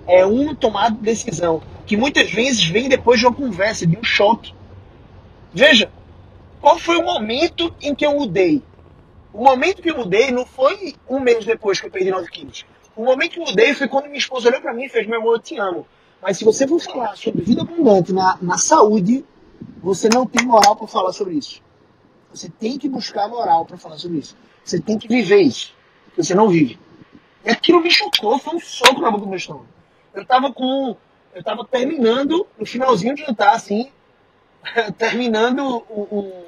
É 0.08 0.26
uma 0.26 0.56
tomada 0.56 0.96
de 0.96 1.02
decisão 1.02 1.62
que 1.86 1.98
muitas 1.98 2.32
vezes 2.32 2.64
vem 2.64 2.90
depois 2.90 3.20
de 3.20 3.26
uma 3.26 3.36
conversa, 3.36 3.86
de 3.86 3.98
um 3.98 4.04
choque. 4.04 4.54
Veja, 5.56 5.89
qual 6.60 6.78
foi 6.78 6.98
o 6.98 7.06
momento 7.06 7.74
em 7.82 7.96
que 7.96 8.06
eu 8.06 8.13
mudei? 8.13 8.62
O 9.32 9.41
momento 9.41 9.82
que 9.82 9.89
eu 9.89 9.96
mudei 9.96 10.30
não 10.30 10.46
foi 10.46 10.94
um 11.10 11.18
mês 11.18 11.46
depois 11.46 11.80
que 11.80 11.88
eu 11.88 11.91
perdi 11.91 12.12
9 12.12 12.30
quilos. 12.30 12.65
O 12.94 13.06
momento 13.06 13.32
que 13.32 13.39
eu 13.39 13.46
mudei 13.46 13.74
foi 13.74 13.88
quando 13.88 14.08
minha 14.08 14.18
esposa 14.18 14.50
olhou 14.50 14.60
para 14.60 14.74
mim 14.74 14.84
e 14.84 14.89
fez: 14.89 15.08
Meu 15.08 15.22
amor, 15.22 15.36
eu 15.36 15.39
te 15.39 15.58
amo. 15.58 15.88
Mas 16.22 16.38
se 16.38 16.44
você 16.44 16.68
for 16.68 16.82
falar 16.82 17.15
sobre 17.15 17.41
vida 17.41 17.62
abundante 17.62 18.12
na, 18.12 18.38
na 18.41 18.58
saúde, 18.58 19.24
você 19.82 20.10
não 20.10 20.26
tem 20.26 20.46
moral 20.46 20.76
para 20.76 20.88
falar 20.88 21.13
sobre 21.13 21.36
isso. 21.36 21.62
Você 22.32 22.50
tem 22.50 22.78
que 22.78 22.89
buscar 22.89 23.30
moral 23.30 23.65
para 23.65 23.78
falar 23.78 23.98
sobre 23.98 24.18
isso. 24.18 24.36
Você 24.62 24.78
tem 24.78 24.98
que 24.98 25.08
viver 25.08 25.39
isso. 25.39 25.74
Você 26.18 26.36
não 26.36 26.50
vive. 26.50 26.78
E 27.46 27.50
aquilo 27.50 27.80
me 27.80 27.89
chocou, 27.89 28.38
foi 28.39 28.56
um 28.56 28.60
soco 28.60 29.00
na 29.00 29.10
boca 29.10 29.24
do 29.24 29.30
meu 29.30 29.38
estômago. 29.38 29.68
Eu 30.13 30.26
tava 30.26 30.52
com. 30.52 30.98
Eu 31.34 31.44
tava 31.44 31.63
terminando, 31.63 32.46
no 32.60 32.65
finalzinho 32.65 33.15
de 33.15 33.22
jantar, 33.22 33.56
assim, 33.56 33.89
terminando 34.97 35.84
o, 35.89 36.01
o, 36.01 36.45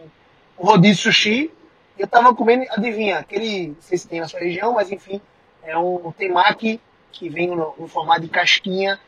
o 0.57 0.65
rodízio 0.65 1.03
sushi, 1.03 1.51
eu 1.97 2.07
tava 2.07 2.33
comendo, 2.35 2.65
adivinha, 2.71 3.19
aquele, 3.19 3.69
não 3.69 3.81
sei 3.81 3.97
se 3.97 4.07
tem 4.07 4.19
na 4.19 4.27
sua 4.27 4.39
região, 4.39 4.73
mas 4.73 4.91
enfim, 4.91 5.19
é 5.63 5.77
um 5.77 6.11
temaki 6.11 6.79
que 7.11 7.29
vem 7.29 7.47
no, 7.47 7.73
no 7.77 7.87
formato 7.87 8.21
de 8.21 8.29
casquinha, 8.29 8.99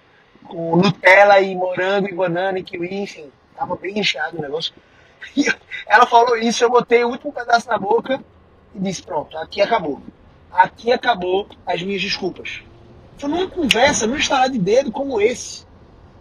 com 0.48 0.76
Nutella 0.76 1.40
e 1.40 1.56
morango 1.56 2.10
e 2.10 2.14
banana 2.14 2.60
e 2.60 2.64
kiwi, 2.64 2.94
enfim, 2.96 3.32
tava 3.56 3.76
bem 3.76 4.00
inchado 4.00 4.38
o 4.38 4.42
negócio. 4.42 4.74
E 5.36 5.46
ela 5.86 6.06
falou 6.06 6.38
isso, 6.38 6.64
eu 6.64 6.70
botei 6.70 7.04
o 7.04 7.10
último 7.10 7.34
pedaço 7.34 7.68
na 7.68 7.78
boca 7.78 8.24
e 8.74 8.80
disse, 8.80 9.04
pronto, 9.04 9.38
aqui 9.38 9.62
acabou. 9.62 10.02
Aqui 10.50 10.94
acabou 10.94 11.46
as 11.66 11.82
minhas 11.84 12.02
desculpas. 12.02 12.62
Foi 13.18 13.30
numa 13.30 13.50
conversa, 13.50 14.08
num 14.08 14.16
estalar 14.16 14.50
de 14.50 14.58
dedo 14.58 14.94
como 14.94 15.20
esse. 15.20 15.66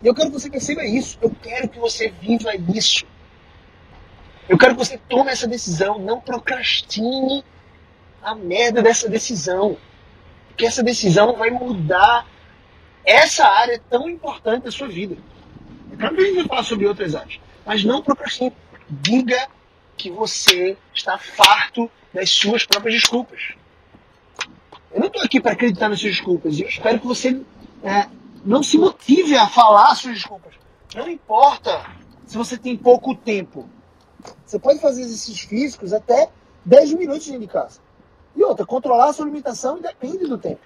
E 0.03 0.07
eu 0.07 0.15
quero 0.15 0.31
que 0.31 0.39
você 0.39 0.51
perceba 0.51 0.85
isso. 0.85 1.19
Eu 1.21 1.31
quero 1.43 1.69
que 1.69 1.79
você 1.79 2.09
viva 2.09 2.51
isso. 2.75 3.05
Eu 4.49 4.57
quero 4.57 4.75
que 4.75 4.85
você 4.85 4.99
tome 5.09 5.31
essa 5.31 5.47
decisão. 5.47 5.99
Não 5.99 6.21
procrastine 6.21 7.45
a 8.23 8.35
merda 8.35 8.83
dessa 8.83 9.09
decisão. 9.09 9.77
Porque 10.49 10.67
essa 10.67 10.83
decisão 10.83 11.37
vai 11.37 11.51
mudar 11.51 12.27
essa 13.05 13.47
área 13.47 13.81
tão 13.91 14.09
importante 14.09 14.65
da 14.65 14.71
sua 14.71 14.89
vida. 14.89 15.17
É 15.93 15.97
claro 15.97 16.15
que 16.15 16.23
a 16.23 16.25
gente 16.25 16.37
vai 16.37 16.47
falar 16.47 16.63
sobre 16.63 16.87
outras 16.87 17.15
áreas. 17.15 17.41
Mas 17.67 17.85
não 17.85 18.03
procrastine. 18.03 18.53
Diga 18.89 19.49
que 19.97 20.11
você 20.11 20.77
está 20.95 21.19
farto 21.19 21.91
das 22.15 22.31
suas 22.31 22.65
próprias 22.65 22.95
desculpas. 23.01 23.55
Eu 24.93 25.01
não 25.01 25.09
estou 25.09 25.23
aqui 25.23 25.41
para 25.41 25.53
acreditar 25.53 25.89
nas 25.89 26.01
suas 26.01 26.13
desculpas. 26.13 26.59
Eu 26.59 26.69
espero 26.69 27.01
que 27.01 27.07
você 27.07 27.41
é, 27.83 28.09
não 28.49 28.63
se 28.63 28.79
motive 28.79 29.37
a 29.37 29.47
falar 29.47 29.93
as 29.93 29.99
suas 29.99 30.15
desculpas. 30.15 30.55
Não 30.95 31.07
importa 31.07 31.85
se 32.25 32.35
você 32.35 32.57
tem 32.57 32.79
pouco 32.79 33.15
tempo. 33.15 33.69
Você 34.47 34.59
pode 34.59 34.81
fazer 34.81 35.03
exercícios 35.03 35.41
físicos 35.41 35.93
até 35.93 36.31
10 36.65 36.95
minutos 36.95 37.27
dentro 37.27 37.43
de 37.43 37.47
casa. 37.47 37.81
E 38.35 38.43
outra, 38.43 38.65
controlar 38.65 39.11
a 39.11 39.13
sua 39.13 39.27
alimentação 39.27 39.79
depende 39.79 40.27
do 40.27 40.39
tempo. 40.39 40.63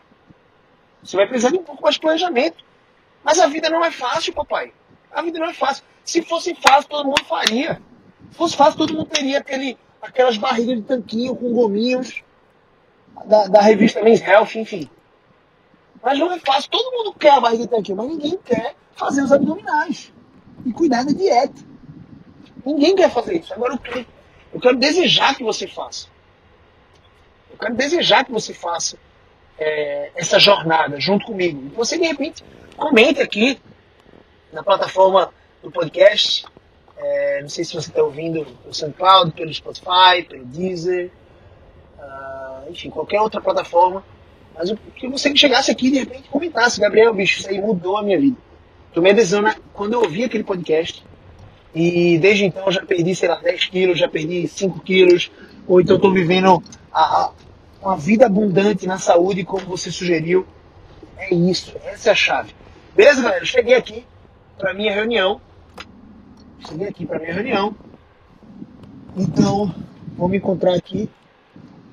Você 1.03 1.17
vai 1.17 1.27
precisar 1.27 1.51
de 1.51 1.59
um 1.59 1.65
pouco 1.65 1.83
mais 1.83 1.97
de 1.97 2.01
planejamento. 2.01 2.65
Mas 3.25 3.41
a 3.41 3.49
vida 3.49 3.69
não 3.69 3.85
é 3.85 3.91
fácil, 3.91 4.33
papai. 4.33 4.73
A 5.11 5.21
vida 5.21 5.41
não 5.41 5.47
é 5.49 5.55
fácil. 5.55 5.83
Se 6.05 6.23
fosse 6.23 6.55
fácil, 6.55 6.89
todo 6.89 7.07
mundo 7.07 7.25
faria. 7.25 7.83
Se 8.31 8.37
fosse 8.37 8.57
fácil, 8.57 8.79
todo 8.79 8.95
mundo 8.95 9.07
teria 9.07 9.39
aquele, 9.39 9.77
aquelas 10.01 10.37
barrigas 10.37 10.77
de 10.77 10.83
tanquinho 10.83 11.35
com 11.35 11.53
gominhos 11.53 12.23
da, 13.27 13.49
da 13.49 13.61
revista 13.61 14.01
Men's 14.03 14.21
Health, 14.21 14.55
enfim. 14.55 14.89
Mas 16.03 16.19
não 16.19 16.33
é 16.33 16.39
fácil. 16.39 16.71
Todo 16.71 16.91
mundo 16.91 17.15
quer 17.15 17.31
a 17.31 17.41
barriga 17.41 17.65
de 17.65 17.71
tanquinho, 17.71 17.97
mas 17.97 18.09
ninguém 18.09 18.39
quer 18.45 18.75
fazer 18.95 19.23
os 19.23 19.33
abdominais 19.33 20.13
e 20.67 20.73
cuidar 20.73 21.05
da 21.05 21.13
dieta. 21.13 21.63
Ninguém 22.65 22.95
quer 22.97 23.11
fazer 23.11 23.39
isso. 23.39 23.53
Agora 23.55 23.75
eu 23.75 23.79
quero, 23.79 24.07
eu 24.53 24.61
quero 24.61 24.77
desejar 24.77 25.37
que 25.37 25.45
você 25.45 25.67
faça. 25.67 26.09
Eu 27.51 27.59
quero 27.59 27.75
desejar 27.75 28.25
que 28.25 28.33
você 28.33 28.53
faça 28.53 28.97
é, 29.59 30.11
essa 30.17 30.39
jornada 30.39 30.99
junto 30.99 31.27
comigo. 31.27 31.67
E 31.67 31.69
você, 31.69 31.99
de 31.99 32.07
repente, 32.07 32.45
comente 32.77 33.21
aqui 33.21 33.61
na 34.53 34.63
plataforma 34.63 35.33
do 35.63 35.71
podcast. 35.71 36.45
É, 36.97 37.43
não 37.43 37.49
sei 37.49 37.65
se 37.65 37.75
você 37.75 37.89
está 37.89 38.03
ouvindo 38.03 38.45
pelo 38.45 38.75
SoundCloud, 38.75 39.33
pelo 39.33 39.53
Spotify, 39.53 40.23
pelo 40.29 40.45
Deezer, 40.45 41.11
uh, 41.99 42.71
enfim, 42.71 42.91
qualquer 42.91 43.21
outra 43.21 43.41
plataforma. 43.41 44.05
Mas 44.55 44.71
eu 44.71 44.79
queria 44.95 45.11
você 45.11 45.31
que 45.31 45.39
chegasse 45.39 45.71
aqui 45.71 45.89
e 45.89 45.91
de 45.93 45.99
repente 46.01 46.29
comentasse, 46.29 46.81
Gabriel, 46.81 47.15
bicho, 47.15 47.41
isso 47.41 47.49
aí 47.49 47.61
mudou 47.61 47.97
a 47.97 48.03
minha 48.03 48.21
vida. 48.21 48.37
Tomei 48.93 49.13
a 49.13 49.15
decisão, 49.15 49.43
né? 49.43 49.55
quando 49.73 49.95
eu 49.95 50.01
ouvi 50.01 50.25
aquele 50.25 50.45
podcast, 50.45 51.03
e 51.75 52.19
desde 52.19 52.45
então 52.45 52.71
já 52.71 52.85
perdi, 52.85 53.15
sei 53.15 53.29
lá, 53.29 53.37
10 53.37 53.67
quilos, 53.67 53.99
já 53.99 54.09
perdi 54.09 54.47
5 54.47 54.81
quilos, 54.81 55.31
ou 55.67 55.81
então 55.81 55.97
estou 55.97 56.13
vivendo 56.13 56.63
a, 56.93 57.01
a, 57.03 57.33
uma 57.81 57.97
vida 57.97 58.27
abundante 58.27 58.87
na 58.87 58.99
saúde, 58.99 59.45
como 59.45 59.65
você 59.67 59.91
sugeriu. 59.91 60.47
É 61.17 61.35
isso, 61.35 61.75
essa 61.85 62.11
é 62.11 62.13
a 62.13 62.15
chave. 62.15 62.55
Beleza, 62.95 63.23
galera? 63.23 63.45
Cheguei 63.45 63.75
aqui 63.75 64.05
para 64.59 64.75
minha 64.75 64.93
reunião. 64.93 65.41
Cheguei 66.69 66.89
aqui 66.89 67.07
para 67.07 67.19
minha 67.19 67.33
reunião. 67.33 67.75
Então, 69.17 69.75
vou 70.17 70.29
me 70.29 70.37
encontrar 70.37 70.75
aqui 70.75 71.09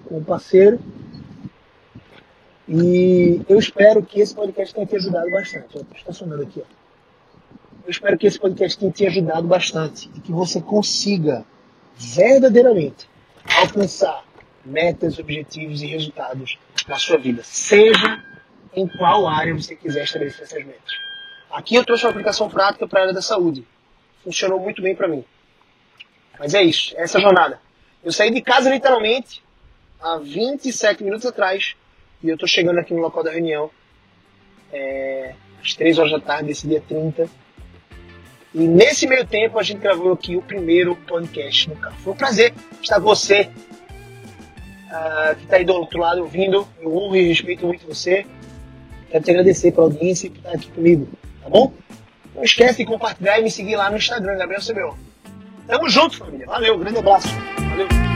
com 0.06 0.18
o 0.18 0.24
parceiro. 0.24 0.80
E 2.72 3.42
eu 3.50 3.58
espero 3.58 4.04
que 4.04 4.22
esse 4.22 4.36
podcast 4.36 4.76
tenha 4.76 4.86
te 4.86 4.96
ajudado 4.96 5.32
bastante. 5.32 5.66
Estou 5.66 5.86
estacionando 5.96 6.44
aqui, 6.44 6.62
ó. 6.62 6.80
Eu 7.84 7.90
espero 7.90 8.16
que 8.16 8.28
esse 8.28 8.40
podcast 8.40 8.78
tenha 8.78 8.92
te 8.92 9.08
ajudado 9.08 9.48
bastante 9.48 10.08
e 10.16 10.20
que 10.20 10.32
você 10.32 10.62
consiga 10.62 11.44
verdadeiramente 11.96 13.10
alcançar 13.58 14.24
metas, 14.64 15.18
objetivos 15.18 15.82
e 15.82 15.88
resultados 15.88 16.60
na 16.88 17.00
sua 17.00 17.18
vida, 17.18 17.42
seja 17.44 18.24
em 18.76 18.88
qual 18.88 19.28
área 19.28 19.56
você 19.56 19.76
quiser 19.76 20.04
estabelecer 20.04 20.44
essas 20.44 20.64
metas. 20.64 20.94
Aqui 21.50 21.74
eu 21.74 21.84
trouxe 21.84 22.06
uma 22.06 22.12
aplicação 22.12 22.48
prática 22.48 22.88
para 22.88 23.00
a 23.00 23.02
área 23.06 23.14
da 23.16 23.22
saúde. 23.24 23.66
Funcionou 24.24 24.60
muito 24.60 24.84
bem 24.84 24.96
para 24.96 25.08
mim. 25.08 25.26
Mas 26.38 26.54
é 26.54 26.62
isso, 26.62 26.96
é 26.96 27.02
essa 27.02 27.20
jornada. 27.20 27.60
Eu 28.04 28.12
saí 28.12 28.32
de 28.32 28.44
casa 28.44 28.70
literalmente 28.70 29.44
há 30.00 30.18
27 30.18 31.04
minutos 31.04 31.26
atrás 31.26 31.76
e 32.24 32.30
eu 32.30 32.36
estou 32.36 32.48
chegando 32.48 32.80
aqui 32.80 32.94
no 32.94 33.02
local 33.02 33.24
da 33.24 33.32
reunião 33.32 33.70
é, 34.72 35.34
às 35.62 35.74
3 35.74 35.98
horas 36.00 36.12
da 36.12 36.20
tarde 36.20 36.48
desse 36.48 36.68
dia 36.68 36.82
30. 36.88 37.30
E 38.54 38.68
nesse 38.68 39.08
meio 39.08 39.26
tempo 39.26 39.60
a 39.60 39.64
gente 39.64 39.80
gravou 39.80 40.14
aqui 40.14 40.36
o 40.36 40.42
primeiro 40.42 40.96
podcast 40.96 41.70
no 41.70 41.76
carro. 41.76 41.96
Foi 42.00 42.14
um 42.14 42.16
prazer 42.16 42.54
estar 42.82 42.96
com 42.96 43.04
você 43.04 43.50
uh, 44.88 45.36
que 45.36 45.44
está 45.44 45.58
aí 45.58 45.66
do 45.66 45.74
outro 45.74 46.00
lado 46.00 46.22
ouvindo. 46.22 46.68
Eu 46.82 46.96
honro 46.96 47.16
e 47.16 47.28
respeito 47.28 47.66
muito 47.66 47.86
você. 47.86 48.26
Quero 49.10 49.24
te 49.24 49.32
agradecer 49.32 49.72
pela 49.72 49.88
audiência 49.88 50.28
e 50.28 50.30
por 50.30 50.38
estar 50.38 50.52
aqui 50.52 50.72
comigo, 50.72 51.08
tá 51.42 51.50
bom? 51.50 51.74
Não 52.36 52.44
esquece 52.44 52.78
de 52.80 52.86
compartilhar 52.86 53.40
e 53.40 53.44
me 53.44 53.52
seguir 53.52 53.76
lá 53.76 53.90
no 53.90 53.98
Instagram, 53.98 54.38
Gabriel 54.38 54.62
CBO. 54.62 54.98
Tamo 55.68 55.90
junto, 55.90 56.18
família. 56.18 56.46
Valeu, 56.46 56.78
grande 56.78 57.00
abraço. 57.00 57.28
Valeu. 57.70 58.09